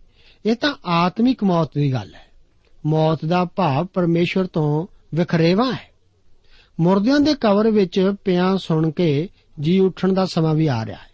ਇਹ 0.47 0.55
ਤਾਂ 0.55 0.75
ਆਤਮਿਕ 0.85 1.45
ਮੌਤ 1.45 1.71
ਦੀ 1.75 1.93
ਗੱਲ 1.93 2.15
ਹੈ। 2.15 2.29
ਮੌਤ 2.87 3.25
ਦਾ 3.25 3.45
ਭਾਵ 3.45 3.87
ਪਰਮੇਸ਼ਵਰ 3.87 4.47
ਤੋਂ 4.47 4.87
ਵਿਖਰੇਵਾ 5.15 5.73
ਹੈ। 5.73 5.89
ਮੁਰਦਿਆਂ 6.81 7.21
ਦੇ 7.21 7.35
ਕਬਰ 7.35 7.71
ਵਿੱਚ 7.71 8.15
ਪਿਆ 8.25 8.57
ਸੁਣ 8.57 8.91
ਕੇ 8.91 9.29
ਜੀ 9.61 9.79
ਉੱਠਣ 9.79 10.13
ਦਾ 10.13 10.27
ਸਮਾਂ 10.27 10.55
ਵੀ 10.55 10.67
ਆ 10.67 10.85
ਰਿਹਾ 10.85 10.99
ਹੈ। 10.99 11.09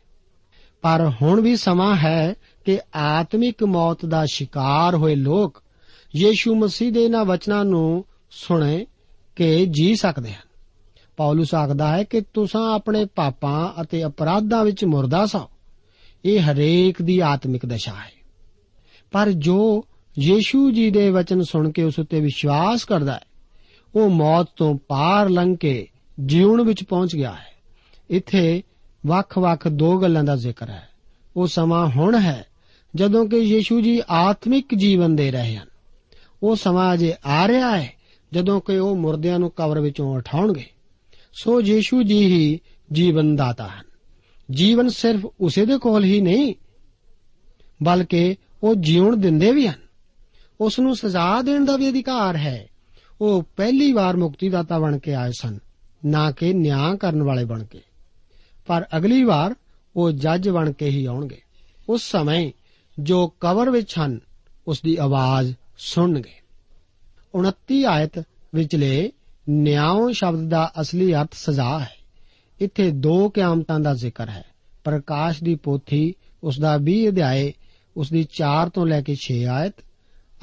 ਪਰ 0.82 1.12
ਹੁਣ 1.22 1.40
ਵੀ 1.40 1.56
ਸਮਾਂ 1.56 1.96
ਹੈ 1.96 2.34
ਕਿ 2.64 2.80
ਆਤਮਿਕ 2.94 3.64
ਮੌਤ 3.64 4.04
ਦਾ 4.04 4.26
ਸ਼ਿਕਾਰ 4.26 4.94
ਹੋਏ 4.94 5.14
ਲੋਕ 5.14 5.62
ਯੀਸ਼ੂ 6.16 6.54
ਮਸੀਹ 6.54 6.92
ਦੇ 6.92 7.04
ਇਹਨਾਂ 7.04 7.24
ਵਚਨਾਂ 7.24 7.64
ਨੂੰ 7.64 8.04
ਸੁਣੇ 8.30 8.86
ਕਿ 9.36 9.66
ਜੀ 9.66 9.96
ਸਕਦੇ 9.96 10.32
ਹਨ। 10.32 10.54
ਪੌਲਸ 11.16 11.54
ਆਖਦਾ 11.54 11.96
ਹੈ 11.96 12.04
ਕਿ 12.04 12.20
ਤੁਸੀਂ 12.20 12.74
ਆਪਣੇ 12.74 13.04
ਪਾਪਾਂ 13.04 13.82
ਅਤੇ 13.82 14.04
ਅਪਰਾਧਾਂ 14.04 14.64
ਵਿੱਚ 14.64 14.84
ਮੁਰਦਾ 14.84 15.26
ਸੋ। 15.26 15.50
ਇਹ 16.24 16.52
ਹਰੇਕ 16.52 17.02
ਦੀ 17.02 17.18
ਆਤਮਿਕ 17.18 17.66
ਦਸ਼ਾ 17.66 17.92
ਹੈ। 17.92 18.23
ਪਰ 19.14 19.30
ਜੋ 19.30 19.84
ਯੀਸ਼ੂ 20.18 20.70
ਜੀ 20.70 20.90
ਦੇ 20.90 21.10
ਵਚਨ 21.10 21.42
ਸੁਣ 21.42 21.70
ਕੇ 21.70 21.82
ਉਸ 21.82 21.98
ਉੱਤੇ 21.98 22.20
ਵਿਸ਼ਵਾਸ 22.20 22.84
ਕਰਦਾ 22.84 23.12
ਹੈ, 23.12 23.20
ਉਹ 23.94 24.10
ਮੌਤ 24.10 24.46
ਤੋਂ 24.56 24.78
ਪਾਰ 24.88 25.28
ਲੰਘ 25.28 25.56
ਕੇ 25.56 25.88
ਜੀਵਨ 26.26 26.62
ਵਿੱਚ 26.62 26.84
ਪਹੁੰਚ 26.84 27.16
ਗਿਆ 27.16 27.32
ਹੈ। 27.32 27.54
ਇੱਥੇ 28.10 28.62
ਵੱਖ-ਵੱਖ 29.06 29.68
ਦੋ 29.68 29.98
ਗੱਲਾਂ 29.98 30.24
ਦਾ 30.24 30.36
ਜ਼ਿਕਰ 30.36 30.70
ਹੈ। 30.70 30.88
ਉਹ 31.36 31.46
ਸਮਾਂ 31.46 31.86
ਹੁਣ 31.86 32.18
ਹੈ 32.18 32.46
ਜਦੋਂ 32.94 33.26
ਕਿ 33.26 33.36
ਯੀਸ਼ੂ 33.36 33.80
ਜੀ 33.80 34.02
ਆਤਮਿਕ 34.10 34.74
ਜੀਵਨ 34.74 35.16
ਦੇ 35.16 35.30
ਰਹੇ 35.30 35.56
ਹਨ। 35.56 35.68
ਉਹ 36.42 36.56
ਸਮਾਂ 36.56 36.94
ਅਜੇ 36.94 37.14
ਆ 37.26 37.48
ਰਿਹਾ 37.48 37.76
ਹੈ 37.76 37.92
ਜਦੋਂ 38.32 38.60
ਕਿ 38.60 38.78
ਉਹ 38.78 38.96
ਮੁਰਦਿਆਂ 38.96 39.38
ਨੂੰ 39.38 39.50
ਕਬਰ 39.50 39.80
ਵਿੱਚੋਂ 39.80 40.16
ਉਠਾਉਣਗੇ। 40.16 40.66
ਸੋ 41.32 41.60
ਯੀਸ਼ੂ 41.60 42.02
ਜੀ 42.02 42.26
ਹੀ 42.26 42.60
ਜੀਵਨ 42.92 43.36
ਦਾਤਾ 43.36 43.66
ਹਨ। 43.66 43.84
ਜੀਵਨ 44.50 44.88
ਸਿਰਫ 44.88 45.26
ਉਸੇ 45.40 45.66
ਦੇ 45.66 45.78
ਕੋਲ 45.78 46.04
ਹੀ 46.04 46.20
ਨਹੀਂ, 46.20 46.54
ਬਲਕਿ 47.82 48.36
ਉਹ 48.64 48.74
ਜੀਵਨ 48.74 49.20
ਦਿੰਦੇ 49.20 49.52
ਵੀ 49.52 49.68
ਹਨ। 49.68 49.80
ਉਸ 50.60 50.78
ਨੂੰ 50.78 50.96
ਸਜ਼ਾ 50.96 51.42
ਦੇਣ 51.42 51.64
ਦਾ 51.64 51.76
ਵੀ 51.76 51.88
ਅਧਿਕਾਰ 51.88 52.36
ਹੈ। 52.36 52.68
ਉਹ 53.20 53.42
ਪਹਿਲੀ 53.56 53.92
ਵਾਰ 53.92 54.16
ਮੁਕਤੀਦਾਤਾ 54.16 54.78
ਬਣ 54.78 54.98
ਕੇ 54.98 55.14
ਆਏ 55.14 55.30
ਸਨ, 55.38 55.58
ਨਾ 56.06 56.30
ਕਿ 56.30 56.52
ਨਿਆਂ 56.52 56.96
ਕਰਨ 56.96 57.22
ਵਾਲੇ 57.22 57.44
ਬਣ 57.44 57.64
ਕੇ। 57.64 57.80
ਪਰ 58.66 58.86
ਅਗਲੀ 58.96 59.24
ਵਾਰ 59.24 59.54
ਉਹ 59.96 60.10
ਜੱਜ 60.10 60.48
ਬਣ 60.48 60.72
ਕੇ 60.72 60.88
ਹੀ 60.88 61.04
ਆਉਣਗੇ। 61.04 61.40
ਉਸ 61.88 62.10
ਸਮੇਂ 62.10 62.52
ਜੋ 62.98 63.34
ਕਬਰ 63.40 63.70
ਵਿੱਚ 63.70 63.94
ਹਨ 63.98 64.20
ਉਸ 64.68 64.82
ਦੀ 64.82 64.96
ਆਵਾਜ਼ 64.96 65.54
ਸੁਣਨਗੇ। 65.78 66.32
29 67.34 67.84
ਆਇਤ 67.84 68.24
ਵਿਚਲੇ 68.54 69.12
ਨਿਆਂ 69.48 70.12
ਸ਼ਬਦ 70.12 70.48
ਦਾ 70.48 70.72
ਅਸਲੀ 70.80 71.14
ਅਰਥ 71.14 71.34
ਸਜ਼ਾ 71.34 71.78
ਹੈ। 71.78 71.94
ਇੱਥੇ 72.60 72.90
ਦੋ 72.90 73.28
ਕਿਆਮਤਾਂ 73.28 73.80
ਦਾ 73.80 73.94
ਜ਼ਿਕਰ 73.94 74.28
ਹੈ। 74.28 74.44
ਪ੍ਰਕਾਸ਼ 74.84 75.44
ਦੀ 75.44 75.54
ਪੋਥੀ 75.54 76.14
ਉਸ 76.42 76.60
ਦਾ 76.60 76.76
20 76.76 77.08
ਅਧਿਆਏ 77.08 77.52
ਉਸ 77.96 78.10
ਦੀ 78.10 78.22
4 78.22 78.68
ਤੋਂ 78.68 78.86
ਲੈ 78.86 79.00
ਕੇ 79.00 79.16
6 79.16 79.44
ਆਇਤ 79.44 79.74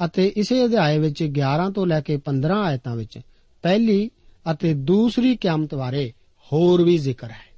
ਅਤੇ 0.04 0.32
ਇਸੇ 0.36 0.64
ਅਧਿਆਏ 0.64 0.98
ਵਿੱਚ 0.98 1.24
11 1.24 1.70
ਤੋਂ 1.74 1.86
ਲੈ 1.86 2.00
ਕੇ 2.00 2.16
15 2.16 2.62
ਆਇਤਾਂ 2.64 2.96
ਵਿੱਚ 2.96 3.18
ਪਹਿਲੀ 3.62 4.10
ਅਤੇ 4.52 4.74
ਦੂਸਰੀ 4.74 5.36
ਕਿਆਮਤ 5.36 5.74
ਬਾਰੇ 5.74 6.12
ਹੋਰ 6.52 6.82
ਵੀ 6.82 6.98
ਜ਼ਿਕਰ 6.98 7.30
ਹੈ। 7.30 7.52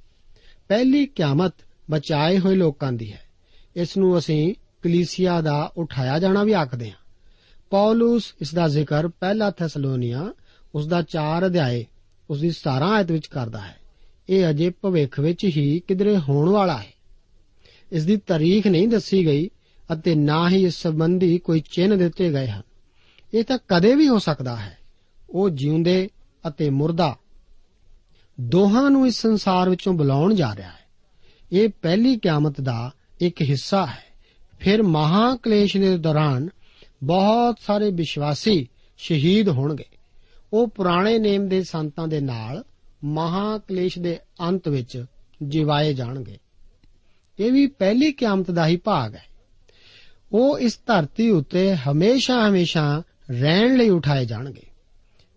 ਪਹਿਲੀ 0.67 1.05
ਕਿਆਮਤ 1.05 1.53
ਬਚਾਏ 1.91 2.39
ਹੋਏ 2.39 2.55
ਲੋਕਾਂ 2.55 2.93
ਦੀ 2.93 3.13
ਹੈ। 3.13 3.21
ਇਸ 3.75 3.97
ਨੂੰ 3.97 4.17
ਅਸੀਂ 4.17 4.53
ਕਲੀਸਿਆ 4.81 5.41
ਦਾ 5.41 5.71
ਉਠਾਇਆ 5.77 6.19
ਜਾਣਾ 6.19 6.43
ਵੀ 6.43 6.53
ਆਖਦੇ 6.53 6.91
ਹਾਂ। 6.91 6.97
ਪੌਲਸ 7.69 8.33
ਇਸ 8.41 8.53
ਦਾ 8.53 8.67
ਜ਼ਿਕਰ 8.67 9.07
ਪਹਿਲਾ 9.07 9.51
ਥੈਸਲੋਨੀਆ 9.51 10.33
ਉਸ 10.75 10.87
ਦਾ 10.87 11.01
4 11.01 11.45
ਅਧਿਆਏ 11.45 11.85
ਉਸ 12.29 12.39
ਦੀ 12.39 12.51
17 12.51 12.91
ਆਇਤ 12.91 13.11
ਵਿੱਚ 13.11 13.27
ਕਰਦਾ 13.27 13.61
ਹੈ। 13.61 13.75
ਇਹ 14.29 14.49
ਅਜੇ 14.49 14.69
ਭਵਿੱਖ 14.69 15.19
ਵਿੱਚ 15.19 15.45
ਹੀ 15.45 15.81
ਕਿਧਰੇ 15.87 16.17
ਹੋਣ 16.17 16.49
ਵਾਲਾ 16.49 16.77
ਹੈ। 16.77 16.93
ਇਸ 17.91 18.05
ਦੀ 18.05 18.17
ਤਾਰੀਖ 18.17 18.67
ਨਹੀਂ 18.67 18.87
ਦੱਸੀ 18.87 19.25
ਗਈ 19.25 19.49
ਅਤੇ 19.93 20.15
ਨਾ 20.15 20.49
ਹੀ 20.49 20.65
ਇਸ 20.65 20.73
ਸੰਬੰਧੀ 20.73 21.37
ਕੋਈ 21.37 21.63
ਚਿੰਨ੍ਹ 21.71 21.95
ਦਿੱਤੇ 21.95 22.31
ਗਏ 22.31 22.47
ਹਨ। 22.47 22.61
ਇਹ 23.33 23.43
ਤਾਂ 23.43 23.57
ਕਦੇ 23.67 23.95
ਵੀ 23.95 24.07
ਹੋ 24.07 24.19
ਸਕਦਾ 24.19 24.55
ਹੈ। 24.55 24.77
ਉਹ 25.29 25.49
ਜਿਉਂਦੇ 25.49 26.09
ਅਤੇ 26.47 26.69
ਮੁਰਦਾ 26.69 27.17
ਦੋਹਾਂ 28.41 28.91
ਨੂੰ 28.91 29.07
ਇਸ 29.07 29.21
ਸੰਸਾਰ 29.21 29.69
ਵਿੱਚੋਂ 29.69 29.93
ਬੁਲਾਉਣ 29.93 30.35
ਜਾ 30.35 30.55
ਰਿਹਾ 30.55 30.69
ਹੈ। 30.69 30.85
ਇਹ 31.51 31.69
ਪਹਿਲੀ 31.81 32.19
ਕਿਆਮਤ 32.19 32.61
ਦਾ 32.61 32.91
ਇੱਕ 33.21 33.41
ਹਿੱਸਾ 33.41 33.85
ਹੈ। 33.85 34.03
ਫਿਰ 34.59 34.83
ਮਹਾ 34.83 35.35
ਕਲੇਸ਼ 35.35 35.77
ਦੇ 35.77 35.97
ਦੌਰਾਨ 35.97 36.49
ਬਹੁਤ 37.03 37.55
ਸਾਰੇ 37.59 37.91
ਵਿਸ਼ਵਾਸੀ 37.91 38.67
ਸ਼ਹੀਦ 38.97 39.49
ਹੋਣਗੇ। 39.49 39.85
ਉਹ 40.53 40.67
ਪੁਰਾਣੇ 40.67 41.19
ਨੇਮ 41.19 41.47
ਦੇ 41.47 41.63
ਸੰਤਾਂ 41.63 42.07
ਦੇ 42.07 42.19
ਨਾਲ 42.19 42.63
ਮਹਾ 43.03 43.57
ਕਲੇਸ਼ 43.57 43.99
ਦੇ 43.99 44.19
ਅੰਤ 44.41 44.67
ਵਿੱਚ 44.67 45.05
ਜਿਵਾਏ 45.43 45.93
ਜਾਣਗੇ। 45.93 46.37
ਇਹ 47.39 47.51
ਵੀ 47.51 47.67
ਪਹਿਲੀ 47.67 48.11
ਕਿਆਮਤ 48.11 48.51
ਦਾ 48.51 48.67
ਹੀ 48.67 48.77
ਭਾਗ 48.77 49.15
ਹੈ। 49.15 49.34
ਉਹ 50.37 50.59
ਇਸ 50.59 50.79
ਧਰਤੀ 50.87 51.29
ਉੱਤੇ 51.29 51.75
ਹਮੇਸ਼ਾ 51.75 52.49
ਹਮੇਸ਼ਾ 52.49 53.03
ਰਹਿਣ 53.31 53.75
ਲਈ 53.75 53.89
ਉਠਾਏ 53.89 54.25
ਜਾਣਗੇ। 54.25 54.61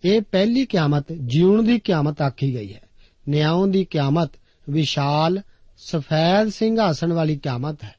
ਇਹ 0.04 0.22
ਪਹਿਲੀ 0.22 0.66
ਕਿਆਮਤ 0.66 1.04
ਜਿਉਣ 1.12 1.62
ਦੀ 1.62 1.78
ਕਿਆਮਤ 1.78 2.22
ਆਖੀ 2.22 2.54
ਗਈ 2.54 2.74
ਹੈ। 2.74 2.80
ਨਿਆਂ 3.28 3.66
ਦੀ 3.66 3.84
ਕਿਆਮਤ 3.84 4.30
ਵਿਸ਼ਾਲ, 4.70 5.42
ਸਫੈਦ 5.78 6.48
ਸਿੰਘਾਸਣ 6.48 7.12
ਵਾਲੀ 7.12 7.36
ਕਿਆਮਤ 7.36 7.84
ਹੈ। 7.84 7.94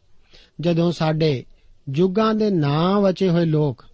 ਜਦੋਂ 0.62 0.92
ਸਾਡੇ 0.92 1.46
ਯੁੱਗਾਂ 1.96 2.34
ਦੇ 2.34 2.50
ਨਾਂ 2.50 3.02
ਵਚੇ 3.02 3.30
ਹੋਏ 3.30 3.46
ਲੋਕ, 3.46 3.86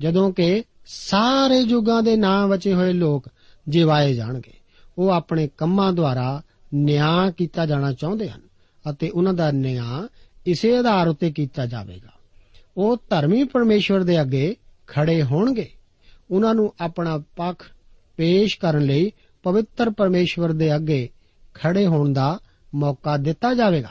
ਜਦੋਂ 0.00 0.32
ਕਿ 0.32 0.64
ਸਾਰੇ 0.86 1.58
ਯੁੱਗਾਂ 1.58 2.02
ਦੇ 2.02 2.16
ਨਾਂ 2.16 2.48
ਵਚੇ 2.48 2.74
ਹੋਏ 2.74 2.92
ਲੋਕ 2.92 3.28
ਜਿਵਾਏ 3.68 4.14
ਜਾਣਗੇ, 4.14 4.52
ਉਹ 4.98 5.08
ਆਪਣੇ 5.08 5.48
ਕੰਮਾਂ 5.58 5.92
ਦੁਆਰਾ 5.92 6.42
ਨਿਆਂ 6.74 7.32
ਕੀਤਾ 7.32 7.66
ਜਾਣਾ 7.66 7.92
ਚਾਹੁੰਦੇ 7.92 8.30
ਹਨ 8.30 8.40
ਅਤੇ 8.90 9.10
ਉਹਨਾਂ 9.10 9.34
ਦਾ 9.34 9.50
ਨਿਆਂ 9.50 10.08
ਇਸੇ 10.46 10.76
ਆਧਾਰ 10.76 11.08
ਉੱਤੇ 11.08 11.32
ਕੀਤਾ 11.32 11.66
ਜਾਵੇਗਾ। 11.66 12.19
ਉਹ 12.80 12.96
ਧਰਮੀ 13.10 13.44
ਪਰਮੇਸ਼ਵਰ 13.44 14.02
ਦੇ 14.02 14.20
ਅੱਗੇ 14.20 14.56
ਖੜੇ 14.86 15.22
ਹੋਣਗੇ। 15.22 15.70
ਉਹਨਾਂ 16.30 16.54
ਨੂੰ 16.54 16.74
ਆਪਣਾ 16.80 17.22
ਪੱਖ 17.36 17.70
ਪੇਸ਼ 18.16 18.58
ਕਰਨ 18.58 18.82
ਲਈ 18.82 19.12
ਪਵਿੱਤਰ 19.42 19.90
ਪਰਮੇਸ਼ਵਰ 19.90 20.52
ਦੇ 20.52 20.76
ਅੱਗੇ 20.76 21.08
ਖੜੇ 21.54 21.86
ਹੋਣ 21.86 22.12
ਦਾ 22.12 22.38
ਮੌਕਾ 22.74 23.16
ਦਿੱਤਾ 23.16 23.54
ਜਾਵੇਗਾ। 23.54 23.90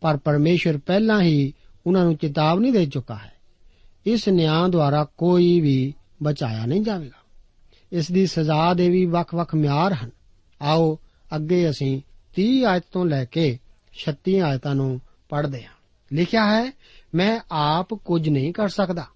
ਪਰ 0.00 0.16
ਪਰਮੇਸ਼ਵਰ 0.16 0.78
ਪਹਿਲਾਂ 0.78 1.22
ਹੀ 1.22 1.52
ਉਹਨਾਂ 1.86 2.04
ਨੂੰ 2.04 2.16
ਚੇਤਾਵਨੀ 2.16 2.70
ਦੇ 2.70 2.86
ਚੁੱਕਾ 2.86 3.14
ਹੈ। 3.14 3.32
ਇਸ 4.06 4.28
ਨਿਆਂ 4.28 4.68
ਦੁਆਰਾ 4.68 5.04
ਕੋਈ 5.04 5.60
ਵੀ 5.60 5.94
ਬਚਾਇਆ 6.22 6.66
ਨਹੀਂ 6.66 6.82
ਜਾਵੇਗਾ। 6.82 7.26
ਇਸ 7.92 8.10
ਦੀ 8.10 8.26
ਸਜ਼ਾ 8.26 8.74
ਦੇ 8.74 8.90
ਵੀ 8.90 9.06
ਵੱਖ-ਵੱਖ 9.06 9.54
ਮਿਆਰ 9.54 9.92
ਹਨ। 9.92 10.10
ਆਓ, 10.62 10.98
ਅੱਗੇ 11.36 11.70
ਅਸੀਂ 11.70 12.00
30 12.36 12.64
ਆਇਤ 12.64 12.82
ਤੋਂ 12.92 13.06
ਲੈ 13.06 13.24
ਕੇ 13.24 13.58
36 13.92 14.40
ਆਇਤਾਂ 14.40 14.74
ਨੂੰ 14.74 15.00
ਪੜ੍ਹਦੇ 15.28 15.62
ਹਾਂ। 15.62 15.72
ਲਿਖਿਆ 16.12 16.46
ਹੈ 16.46 16.72
ਮੈਂ 17.14 17.40
ਆਪ 17.52 17.94
ਕੁਝ 17.94 18.28
ਨਹੀਂ 18.28 18.52
ਕਰ 18.52 18.68
ਸਕਦਾ। 18.68 19.06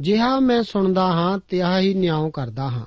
ਜਿਹਾ 0.00 0.40
ਮੈਂ 0.40 0.62
ਸੁਣਦਾ 0.62 1.06
ਹਾਂ, 1.06 1.38
ਤਿਹਾ 1.48 1.78
ਹੀ 1.78 1.94
ਨਿਆਂ 1.94 2.30
ਕਰਦਾ 2.30 2.70
ਹਾਂ। 2.70 2.84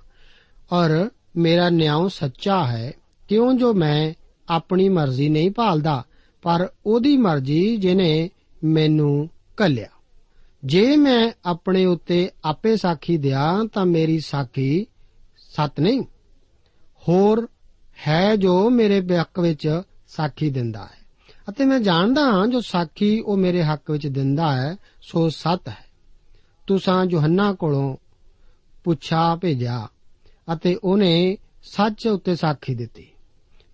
ਔਰ 0.71 1.09
ਮੇਰਾ 1.37 1.69
ਨਿਆਂ 1.69 2.09
ਸੱਚਾ 2.09 2.67
ਹੈ, 2.67 2.93
ਕਿਉਂ 3.27 3.53
ਜੋ 3.53 3.73
ਮੈਂ 3.73 4.13
ਆਪਣੀ 4.49 4.89
ਮਰਜ਼ੀ 4.89 5.29
ਨਹੀਂ 5.29 5.51
ਭਾਲਦਾ, 5.51 6.05
ਪਰ 6.41 6.69
ਉਹਦੀ 6.85 7.17
ਮਰਜ਼ੀ 7.17 7.77
ਜਿਨੇ 7.77 8.29
ਮੈਨੂੰ 8.63 9.29
ਕੱਲਿਆ 9.57 9.87
ਜੇ 10.65 10.95
ਮੈਂ 10.95 11.31
ਆਪਣੇ 11.45 11.85
ਉੱਤੇ 11.85 12.29
ਆਪੇ 12.45 12.77
ਸਾਖੀ 12.77 13.17
ਦਿਆਂ, 13.17 13.65
ਤਾਂ 13.65 13.85
ਮੇਰੀ 13.85 14.19
ਸਾਖੀ 14.19 14.85
ਸੱਤ 15.37 15.79
ਨਹੀਂ। 15.79 16.01
ਹੋਰ 17.07 17.47
ਹੈ 18.07 18.35
ਜੋ 18.35 18.69
ਮੇਰੇ 18.69 19.17
ਹੱਕ 19.17 19.39
ਵਿੱਚ 19.39 19.81
ਸਾਖੀ 20.07 20.49
ਦਿੰਦਾ 20.49 20.83
ਹੈ। 20.83 21.00
ਅਤੇ 21.49 21.65
ਮੈਂ 21.65 21.79
ਜਾਣਦਾ 21.79 22.21
ਹਾਂ 22.21 22.47
ਜੋ 22.47 22.61
ਸਾਖੀ 22.61 23.19
ਉਹ 23.19 23.37
ਮੇਰੇ 23.37 23.63
ਹੱਕ 23.63 23.91
ਵਿੱਚ 23.91 24.07
ਦਿੰਦਾ 24.07 24.61
ਹੈ, 24.61 24.75
ਸੋ 25.01 25.29
ਸੱਤ 25.29 25.69
ਹੈ। 25.69 25.85
ਤੁਸਾਂ 26.67 27.05
ਯੋਹੰਨਾ 27.09 27.53
ਕੋਲੋਂ 27.53 27.97
ਪੁੱਛਾ, 28.83 29.35
ਭੇਜਿਆ 29.35 29.87
ਅਤੇ 30.53 30.79
ਉਹਨੇ 30.83 31.37
ਸੱਚ 31.63 32.07
ਉੱਤੇ 32.07 32.35
ਸਾਖੀ 32.35 32.75
ਦਿੱਤੀ। 32.75 33.07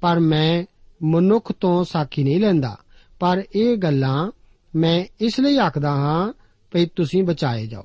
ਪਰ 0.02 0.20
ਮੈਂ 0.20 0.64
ਮਨੁੱਖ 1.04 1.52
ਤੋਂ 1.52 1.84
ਸਾਖੀ 1.84 2.24
ਨਹੀਂ 2.24 2.40
ਲੈਂਦਾ, 2.40 2.78
ਪਰ 3.20 3.44
ਇਹ 3.56 3.78
ਗੱਲਾਂ 3.78 4.32
ਮੈਂ 4.76 5.06
ਇਸ 5.22 5.40
ਲਈ 5.40 5.58
ਆਖਦਾ 5.58 5.92
ਹਾਂ 5.92 6.34
ਕਿ 6.72 6.86
ਤੁਸੀਂ 6.96 7.24
ਬਚਾਏ 7.24 7.68
ਜਾਓ। 7.68 7.84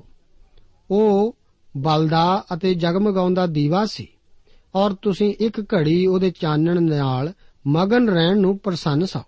ਉਹ 0.91 1.35
ਬਲਦਾ 1.77 2.45
ਅਤੇ 2.53 2.73
ਜਗਮਗਾਉਂਦਾ 2.73 3.45
ਦੀਵਾ 3.45 3.85
ਸੀ 3.85 4.07
ਔਰ 4.75 4.93
ਤੁਸੀਂ 4.93 5.35
ਇੱਕ 5.39 5.59
ਘੜੀ 5.59 6.07
ਉਹਦੇ 6.07 6.29
ਚਾਨਣ 6.29 6.83
ਨਾਲ 6.83 7.33
ਮਗਨ 7.67 8.09
ਰਹਿਣ 8.09 8.37
ਨੂੰ 8.37 8.57
ਪ੍ਰਸੰਨ 8.57 9.05
ਸੋ 9.05 9.19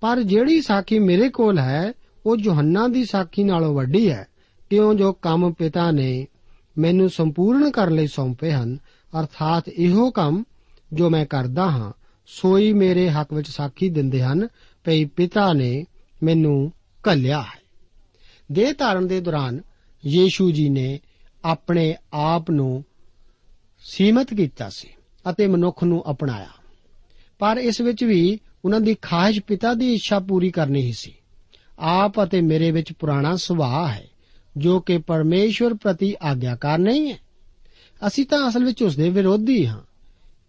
ਪਰ 0.00 0.22
ਜਿਹੜੀ 0.22 0.62
ਸਾਖੀ 0.62 0.98
ਮੇਰੇ 0.98 1.28
ਕੋਲ 1.28 1.58
ਹੈ, 1.58 1.92
ਉਹ 2.26 2.36
ਯੋਹੰਨਾ 2.36 2.88
ਦੀ 2.88 3.04
ਸਾਖੀ 3.04 3.44
ਨਾਲੋਂ 3.44 3.74
ਵੱਡੀ 3.74 4.10
ਹੈ। 4.10 4.26
ਕਿਉਂ 4.70 4.94
ਜੋ 4.94 5.12
ਕੰਮ 5.12 5.52
ਪਿਤਾ 5.52 5.90
ਨੇ 5.90 6.26
ਮੈਨੂੰ 6.78 7.10
ਸੰਪੂਰਨ 7.10 7.70
ਕਰਨ 7.70 7.94
ਲਈ 7.94 8.06
ਸੌਂਪੇ 8.06 8.52
ਹਨ, 8.52 8.78
ਅਰਥਾਤ 9.20 9.68
ਇਹੋ 9.68 10.10
ਕੰਮ 10.10 10.44
ਜੋ 10.92 11.10
ਮੈਂ 11.10 11.26
ਕਰਦਾ 11.26 11.70
ਹਾਂ, 11.70 11.92
ਸੋਈ 12.26 12.72
ਮੇਰੇ 12.72 13.10
ਹੱਕ 13.10 13.32
ਵਿੱਚ 13.32 13.48
ਸਾਖੀ 13.48 13.88
ਦਿੰਦੇ 13.88 14.22
ਹਨ, 14.22 14.48
ਭਈ 14.84 15.04
ਪਿਤਾ 15.04 15.52
ਨੇ 15.52 15.84
ਮੈਨੂੰ 16.22 16.72
ਕੱਲਿਆ 17.02 17.42
ਹੈ। 17.42 17.62
ਦੇਹ 18.52 18.74
ਧਾਰਨ 18.78 19.06
ਦੇ 19.06 19.20
ਦੌਰਾਨ 19.20 19.60
ਯੀਸ਼ੂ 20.06 20.50
ਜੀ 20.50 20.68
ਨੇ 20.68 21.00
ਆਪਣੇ 21.44 21.96
ਆਪ 22.12 22.50
ਨੂੰ 22.50 22.84
ਸੀਮਤ 23.80 24.34
ਕੀਤਾ 24.34 24.68
ਸੀ 24.68 24.88
ਅਤੇ 25.30 25.46
ਮਨੁੱਖ 25.46 25.84
ਨੂੰ 25.84 26.10
ਅਪਣਾਇਆ। 26.10 26.48
ਪਰ 27.38 27.56
ਇਸ 27.56 27.80
ਵਿੱਚ 27.80 28.04
ਵੀ 28.04 28.40
ਉਹਨਾਂ 28.64 28.80
ਦੀ 28.80 28.96
ਖਾਹਿਸ਼ 29.02 29.40
ਪਿਤਾ 29.40 29.74
ਦੀ 29.74 29.94
ਇੱਛਾ 29.94 30.18
ਪੂਰੀ 30.18 30.50
ਕਰਨੀ 30.50 30.82
ਹੀ 30.82 30.92
ਸੀ। 30.92 31.14
ਆਪ 31.78 32.22
ਅਤੇ 32.22 32.40
ਮੇਰੇ 32.40 32.70
ਵਿੱਚ 32.70 32.92
ਪੁਰਾਣਾ 32.92 33.36
ਸੁਭਾਅ 33.36 33.92
ਹੈ, 33.92 34.08
ਜੋ 34.56 34.80
ਕਿ 34.80 34.98
ਪਰਮੇਸ਼ਵਰ 34.98 35.74
ਪ੍ਰਤੀ 35.74 36.14
ਆਗਿਆਕਾਰ 36.22 36.78
ਨਹੀਂ 36.78 37.12
ਹੈ। 37.12 37.18
ਅਸੀਂ 38.06 38.26
ਤਾਂ 38.26 38.48
ਅਸਲ 38.48 38.64
ਵਿੱਚ 38.64 38.82
ਉਸ 38.82 38.96
ਦੇ 38.96 39.08
ਵਿਰੋਧੀ 39.08 39.66
ਹਾਂ। 39.66 39.82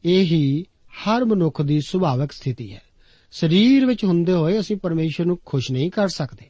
ਇਹੀ 0.05 0.65
ਹਰ 0.89 1.25
ਮਨੁੱਖ 1.25 1.61
ਦੀ 1.61 1.81
ਸੁਭਾਵਿਕ 1.81 2.31
ਸਥਿਤੀ 2.31 2.73
ਹੈ। 2.73 2.81
ਸਰੀਰ 3.31 3.85
ਵਿੱਚ 3.85 4.05
ਹੁੰਦੇ 4.05 4.31
ਹੋਏ 4.31 4.59
ਅਸੀਂ 4.59 4.75
ਪਰਮੇਸ਼ਵਰ 4.75 5.27
ਨੂੰ 5.27 5.39
ਖੁਸ਼ 5.45 5.71
ਨਹੀਂ 5.71 5.91
ਕਰ 5.91 6.07
ਸਕਦੇ। 6.07 6.49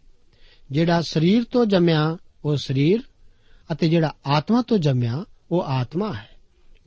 ਜਿਹੜਾ 0.72 1.02
ਸਰੀਰ 1.02 1.44
ਤੋਂ 1.44 1.66
ਜੰਮਿਆ, 1.66 2.18
ਉਹ 2.46 2.56
ਸਰੀਰ 2.56 3.00
ਅਤੇ 3.72 3.90
ਜਿਹੜਾ 3.90 4.14
ਆਤਮਾ 4.26 4.62
ਤੋਂ 4.62 4.78
ਜੰਮਿਆ, 4.78 5.26
ਉਹ 5.52 5.64
ਆਤਮਾ 5.64 6.14
ਹੈ। 6.14 6.30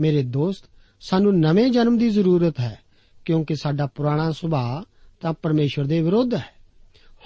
ਮੇਰੇ 0.00 0.22
ਦੋਸਤ, 0.22 0.64
ਸਾਨੂੰ 1.00 1.40
ਨਵੇਂ 1.40 1.70
ਜਨਮ 1.70 1.98
ਦੀ 1.98 2.10
ਜ਼ਰੂਰਤ 2.10 2.60
ਹੈ। 2.60 2.81
ਕਿਉਂਕਿ 3.24 3.54
ਸਾਡਾ 3.54 3.86
ਪੁਰਾਣਾ 3.86 4.30
ਸੁਭਾਅ 4.30 4.90
ਤਾਂ 5.20 5.32
ਪਰਮੇਸ਼ਵਰ 5.32 5.84
ਦੇ 5.84 6.02
ਵਿਰੁੱਧ 6.02 6.34
ਹੈ। 6.34 6.62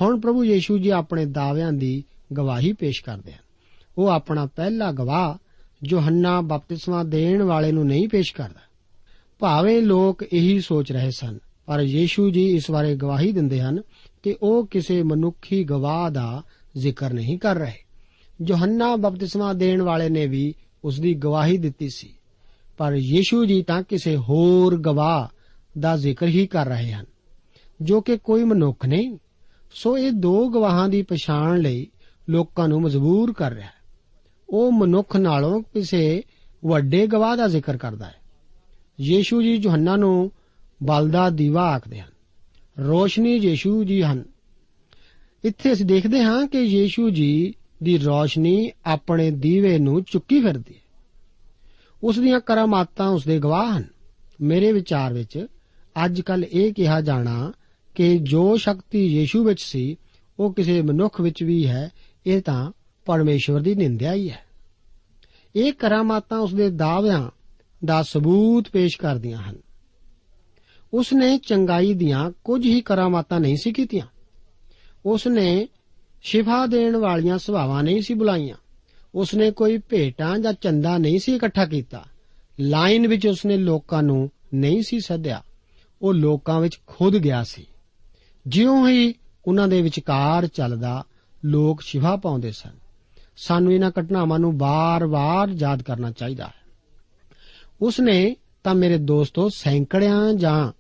ਹੁਣ 0.03 0.21
ਪ੍ਰਭੂ 0.21 0.45
ਯੀਸ਼ੂ 0.45 0.79
ਜੀ 0.79 0.91
ਆਪਣੇ 0.91 1.25
ਦਾਅਵਿਆਂ 1.25 1.73
ਦੀ 1.73 2.05
ਗਵਾਹੀ 2.37 2.73
ਪੇਸ਼ 2.73 3.05
ਕਰਦੇ 3.05 3.33
ਹਨ। 3.33 3.39
ਉਹ 3.99 4.09
ਆਪਣਾ 4.09 4.47
ਪਹਿਲਾ 4.47 4.93
ਗਵਾਹ 4.93 5.35
ਯੋਹੰਨਾ 5.85 6.41
ਬਪਤਿਸਮਾ 6.41 7.03
ਦੇਣ 7.03 7.43
ਵਾਲੇ 7.43 7.73
ਨੂੰ 7.73 7.87
ਨਹੀਂ 7.87 8.09
ਪੇਸ਼ 8.09 8.35
ਕਰਦਾ। 8.35 8.61
ਭਾਵੇਂ 9.39 9.83
ਲੋਕ 9.83 10.23
ਇਹੀ 10.33 10.61
ਸੋਚ 10.61 10.93
ਰਹੇ 10.93 11.11
ਸਨ, 11.11 11.39
ਪਰ 11.67 11.81
ਯੀਸ਼ੂ 11.81 12.31
ਜੀ 12.31 12.49
ਇਸ 12.49 12.71
ਬਾਰੇ 12.71 12.97
ਗਵਾਹੀ 12.97 13.33
ਦਿੰਦੇ 13.33 13.61
ਹਨ 13.61 13.83
ਕਿ 14.23 14.37
ਉਹ 14.43 14.67
ਕਿਸੇ 14.67 15.03
ਮਨੁੱਖੀ 15.03 15.65
ਗਵਾਹ 15.65 16.11
ਦਾ 16.11 16.43
ਜ਼ਿਕਰ 16.77 17.13
ਨਹੀਂ 17.13 17.39
ਕਰ 17.39 17.57
ਰਹੇ। 17.57 17.85
ਯੋਹੰਨਾ 18.49 18.97
ਬਪਤਿਸਮਾ 18.97 19.53
ਦੇਣ 19.53 19.83
ਵਾਲੇ 19.83 20.09
ਨੇ 20.09 20.27
ਵੀ 20.27 20.55
ਉਸ 20.85 21.01
ਦੀ 21.01 21.15
ਗਵਾਹੀ 21.15 21.59
ਦਿੱਤੀ 21.59 21.89
ਸੀ। 21.89 22.13
ਪਰ 22.79 22.95
ਯੀਸ਼ੂ 22.95 23.45
ਜੀ 23.45 23.63
ਤਾਂ 23.63 23.83
ਕਿਸੇ 23.83 24.17
ਹੋਰ 24.17 24.81
ਗਵਾਹ 24.81 25.36
ਦਾ 25.79 25.97
ਜ਼ਿਕਰ 25.97 26.27
ਹੀ 26.27 26.47
ਕਰ 26.47 26.67
ਰਹੇ 26.67 26.93
ਹਨ। 26.93 27.05
ਜੋ 27.83 28.01
ਕਿ 28.01 28.17
ਕੋਈ 28.17 28.45
ਮਨੁੱਖ 28.45 28.87
ਨਹੀਂ, 28.87 29.19
ਸੋ 29.73 29.99
ਇਹ 29.99 30.13
ਦੋ 30.13 30.49
ਗਵਾਹਾਂ 30.49 30.89
ਦੀ 30.89 31.03
ਪਛਾਣ 31.03 31.61
ਲਈ 31.61 31.87
ਲੋਕਾਂ 32.29 32.69
ਨੂੰ 32.69 32.83
ਮਜਬੂਰ 32.83 33.33
ਕਰ 33.33 33.53
ਰਿਹਾ 33.53 33.67
ਹੈ। 33.67 33.77
ਉਹ 34.51 34.73
ਮਨੁੱਖ 34.73 35.17
ਨਾਲੋਂ 35.17 35.63
ਕਿਸੇ 35.63 36.23
ਵੱਡੇ 36.65 37.07
ਗਵਾਹ 37.07 37.37
ਦਾ 37.37 37.49
ਜ਼ਿਕਰ 37.49 37.77
ਕਰਦਾ 37.77 38.07
ਹੈ। 38.07 38.15
ਯੀਸ਼ੂ 39.01 39.43
ਜੀ 39.43 39.55
ਯੋਹੰਨਾ 39.55 39.97
ਨੂੰ 39.97 40.33
ਬਲਦਾ 40.83 41.31
ਦੀਵਾ 41.31 41.63
ਆਖਦੇ 41.63 42.01
ਹਨ। 42.01 42.11
ਰੋਸ਼ਨੀ 42.79 43.37
ਯੀਸ਼ੂ 43.37 43.85
ਜੀ 43.85 44.03
ਹਨ। 44.03 44.25
ਇੱਥੇ 45.45 45.73
ਅਸੀਂ 45.73 45.87
ਦੇਖਦੇ 45.87 46.23
ਹਾਂ 46.23 46.47
ਕਿ 46.47 46.61
ਯੀਸ਼ੂ 46.61 47.11
ਜੀ 47.11 47.55
ਦੀ 47.83 47.99
ਰੋਸ਼ਨੀ 47.99 48.71
ਆਪਣੇ 48.87 49.31
ਦੀਵੇ 49.31 49.79
ਨੂੰ 49.79 50.03
ਚੁੱਕੀ 50.03 50.41
ਫਿਰਦੀ 50.41 50.75
ਹੈ। 50.75 51.05
ਉਸ 52.03 52.19
ਦੀਆਂ 52.19 52.41
ਕਰਾਮਾਤਾਂ 52.41 53.09
ਉਸ 53.09 53.25
ਦੇ 53.25 53.39
ਗਵਾਹ 53.39 53.79
ਹਨ। 53.79 53.85
ਮੇਰੇ 54.41 54.73
ਵਿਚਾਰ 54.73 55.13
ਵਿੱਚ 55.13 55.47
ਅੱਜ 56.05 56.21
ਕੱਲ 56.21 56.45
ਇਹ 56.45 56.73
ਕਿਹਾ 56.73 57.01
ਜਾਣਾ 57.01 57.53
ਕਿ 57.95 58.19
ਜੋ 58.19 58.57
ਸ਼ਕਤੀ 58.57 59.07
ਯੀਸ਼ੂ 59.07 59.45
ਵਿੱਚ 59.45 59.63
ਸੀ, 59.63 59.97
ਉਹ 60.39 60.55
ਕਿਸੇ 60.55 60.83
ਮਨੁੱਖ 60.83 61.21
ਵਿੱਚ 61.21 61.43
ਵੀ 61.43 61.67
ਹੈ, 61.67 61.91
ਇਹ 62.27 62.43
ਤਾਂ 62.43 62.73
ਪਰਮੇਸ਼ਵਰ 63.05 63.61
ਦੀ 63.61 63.75
ਨਿੰਦਿਆ 63.75 64.13
ਹੀ 64.13 64.31
ਹੈ। 64.31 64.45
ਇਹ 65.57 65.73
ਕਰਾਮਾਤਾਂ 65.73 66.39
ਉਸ 66.39 66.55
ਦੇ 66.55 66.71
ਦਾਅਵਿਆਂ 66.71 67.31
ਦਾ 67.85 68.03
ਸਬੂਤ 68.03 68.69
ਪੇਸ਼ 68.69 68.99
ਕਰਦੀਆਂ 68.99 69.39
ਹਨ। 69.39 69.57
ਉਸ 70.95 71.13
ਨੇ 71.13 71.39
ਚੰਗਾਈ 71.39 71.95
ਦੀਆਂ 71.95 72.31
ਕੁਝ 72.45 72.67
ਹੀ 72.67 72.81
ਕਰਾਮਾਤਾਂ 72.81 73.41
ਨਹੀਂ 73.41 73.57
ਸੀ 73.57 73.73
ਕੀਤੀਆਂ। 73.73 74.07
ਉਸ 75.07 75.27
ਨੇ 75.27 75.69
ਸ਼ਿਫਾ 76.23 76.67
ਦੇਣ 76.67 76.97
ਵਾਲੀਆਂ 76.97 77.39
ਸੁਭਾਵਾਂ 77.39 77.83
ਨਹੀਂ 77.83 78.03
ਸੀ 78.03 78.15
ਬੁਲਾਈਆਂ। 78.15 78.57
ਉਸ 79.15 79.35
ਨੇ 79.35 79.51
ਕੋਈ 79.51 79.79
ਭੇਟਾਂ 79.79 80.39
ਜਾਂ 80.39 80.53
ਚੰਦਾ 80.53 80.99
ਨਹੀਂ 80.99 81.19
ਸੀ 81.19 81.35
ਇਕੱਠਾ 81.35 81.67
ਕੀਤਾ। 81.67 82.05
ਲਾਈਨ 82.61 83.09
ਵਿੱਚ 83.09 83.27
ਉਸ 83.27 83.47
ਨੇ 83.47 83.57
ਲੋਕਾਂ 83.57 84.03
ਨੂੰ 84.03 84.31
ਨਹੀਂ 84.55 84.83
ਸੀ 84.83 85.01
ਸੱਦਿਆ। 85.01 85.43
ਉਹ 86.07 86.15
ਲੋਕਾਂ 86.15 86.61
ਵਿੱਚ 86.61 86.81
ਖੁਦ 86.87 87.19
ਗਿਆ 87.19 87.45
ਸੀ। 87.45 87.67
ਜਿਉਂ 88.47 88.89
ਹੀ 88.89 89.15
ਉਹਨਾਂ 89.47 89.69
ਦੇ 89.69 89.83
ਵਿਚਕਾਰ 89.83 90.47
ਚੱਲਦਾ 90.47 91.05
ਲੋਕ 91.45 91.81
ਸ਼ਿਫਾ 91.81 92.17
ਪਾਉਂਦੇ 92.17 92.53
ਸਨ। 92.53 92.71
ਸਾਨੂੰ 93.37 93.73
ਇਹਨਾਂ 93.73 93.91
ਘਟਨਾਵਾਂ 93.91 94.39
ਨੂੰ 94.39 94.59
ਬਾਰ-ਬਾਰ 94.59 95.49
ਯਾਦ 95.49 95.83
ਕਰਨਾ 95.83 96.11
ਚਾਹੀਦਾ 96.11 96.47
ਹੈ। 96.47 96.55
ਉਸ 97.83 98.01
ਨੇ 98.01 98.37
ਤਾਂ 98.65 98.75
ਮੇਰੇ 98.75 98.99
ਦੋਸਤੋ 98.99 99.49
ਸੈਂਕੜਿਆਂ 99.49 100.35
ਜਾਂ 100.35 100.73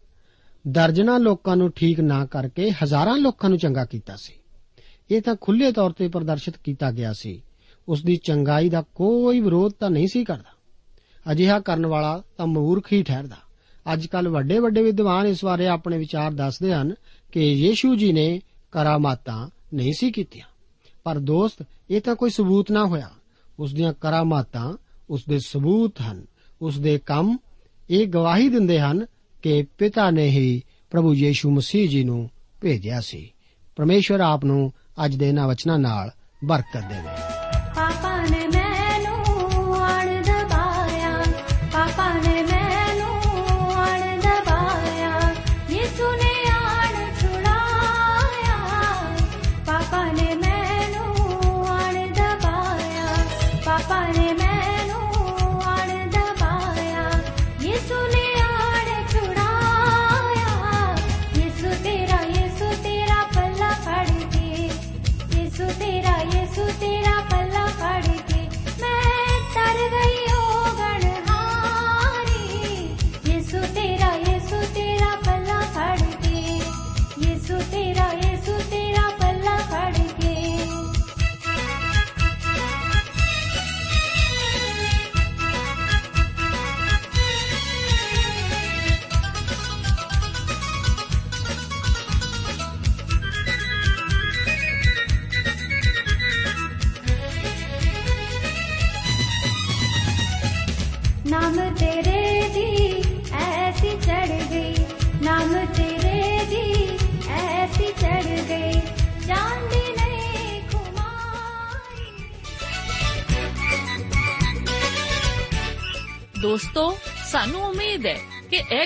ਦਰਜਨਾਂ 0.68 1.20
ਲੋਕਾਂ 1.20 1.56
ਨੂੰ 1.56 1.70
ਠੀਕ 1.70 2.00
ਨਾ 2.00 2.26
ਕਰਕੇ 2.26 2.70
ਹਜ਼ਾਰਾਂ 2.70 3.16
ਲੋਕਾਂ 3.16 3.48
ਨੂੰ 3.48 3.58
ਚੰਗਾ 3.58 3.84
ਕੀਤਾ 3.84 4.16
ਸੀ। 4.16 4.32
ਇਹ 5.10 5.22
ਤਾਂ 5.22 5.36
ਖੁੱਲੇ 5.40 5.72
ਤੌਰ 5.72 5.90
ਤੇ 5.90 6.08
ਪ੍ਰਦਰਸ਼ਿਤ 6.08 6.56
ਕੀਤਾ 6.56 6.90
ਗਿਆ 6.90 7.12
ਸੀ। 7.12 7.42
ਉਸ 7.88 8.02
ਦੀ 8.02 8.16
ਚੰਗਾਈ 8.16 8.68
ਦਾ 8.68 8.82
ਕੋਈ 8.82 9.40
ਵਿਰੋਧ 9.40 9.72
ਤਾਂ 9.72 9.90
ਨਹੀਂ 9.90 10.08
ਸੀ 10.08 10.24
ਕਰਦਾ। 10.24 10.56
ਅਜਿਹਾ 11.32 11.60
ਕਰਨ 11.60 11.86
ਵਾਲਾ 11.86 12.22
ਤਾਂ 12.36 12.46
ਮੂਰਖ 12.46 12.92
ਹੀ 12.92 13.02
ਠਹਿਰਦਾ। 13.02 13.36
ਅੱਜ 13.92 14.07
ਕੱਲ 14.07 14.29
ਵੱਡੇ 14.29 14.59
ਵੱਡੇ 14.59 14.83
ਵਿਦਵਾਨ 14.83 15.27
ਇਸ 15.27 15.44
ਬਾਰੇ 15.44 15.66
ਆਪਣੇ 15.66 15.99
ਵਿਚਾਰ 15.99 16.33
ਦੱਸਦੇ 16.33 16.75
ਹਨ 16.75 16.94
ਕਿ 17.33 17.40
ਯੀਸ਼ੂ 17.40 17.96
ਜੀ 17.96 18.12
ਨੇ 18.12 18.40
ਕਰਾਮਾਤਾਂ 18.72 19.49
ਨਹੀਂ 19.75 19.92
ਸੀ 19.92 20.12
ਕੀਤੀਆਂ। 20.12 20.46
ਪਰ 21.05 21.18
ਦੋਸਤ, 21.18 21.64
ਇਹ 21.90 22.01
ਤਾਂ 22.01 22.14
ਕੋਈ 22.14 22.31
ਸਬੂਤ 22.31 22.70
ਨਾ 22.70 22.87
ਹੋਇਆ। 22.87 23.11
ਉਸ 23.59 23.75
ਦੀਆਂ 23.75 23.92
ਕਰਾਮਾਤਾਂ 23.92 24.77
ਉਸ 25.11 25.25
ਦੇ 25.29 25.38
ਸਬੂਤ 25.38 26.01
ਹਨ। 26.01 26.27
ਉਸ 26.62 26.79
ਦੇ 26.79 26.99
ਕੰਮ 26.99 27.38
ਇਹ 27.90 28.07
ਗਵਾਹੀ 28.07 28.49
ਦਿੰਦੇ 28.49 28.81
ਹਨ 28.81 29.07
ਕਿ 29.42 29.66
ਪਿਤਾ 29.79 30.11
ਨੇ 30.11 30.29
ਹੀ 30.29 30.62
ਪ੍ਰਭੂ 30.90 31.14
ਯੀਸ਼ੂ 31.14 31.51
ਮਸੀਹ 31.51 31.88
ਜੀ 31.88 32.05
ਨੂੰ 32.05 32.31
ਭੇਜਿਆ 32.61 33.01
ਸੀ। 33.01 33.33
ਪਰਮੇਸ਼ਵਰ 33.77 34.20
ਆਪ 34.20 34.44
ਨੂੰ 34.44 34.72
ਅੱਜ 35.05 35.14
ਦੇ 35.14 35.29
ਇਹਨਾਂ 35.29 35.49
ਵਚਨਾਂ 35.49 35.79
ਨਾਲ 35.79 36.11
ਬਰਕਤ 36.44 36.81
ਦੇਵੇ। 36.81 37.36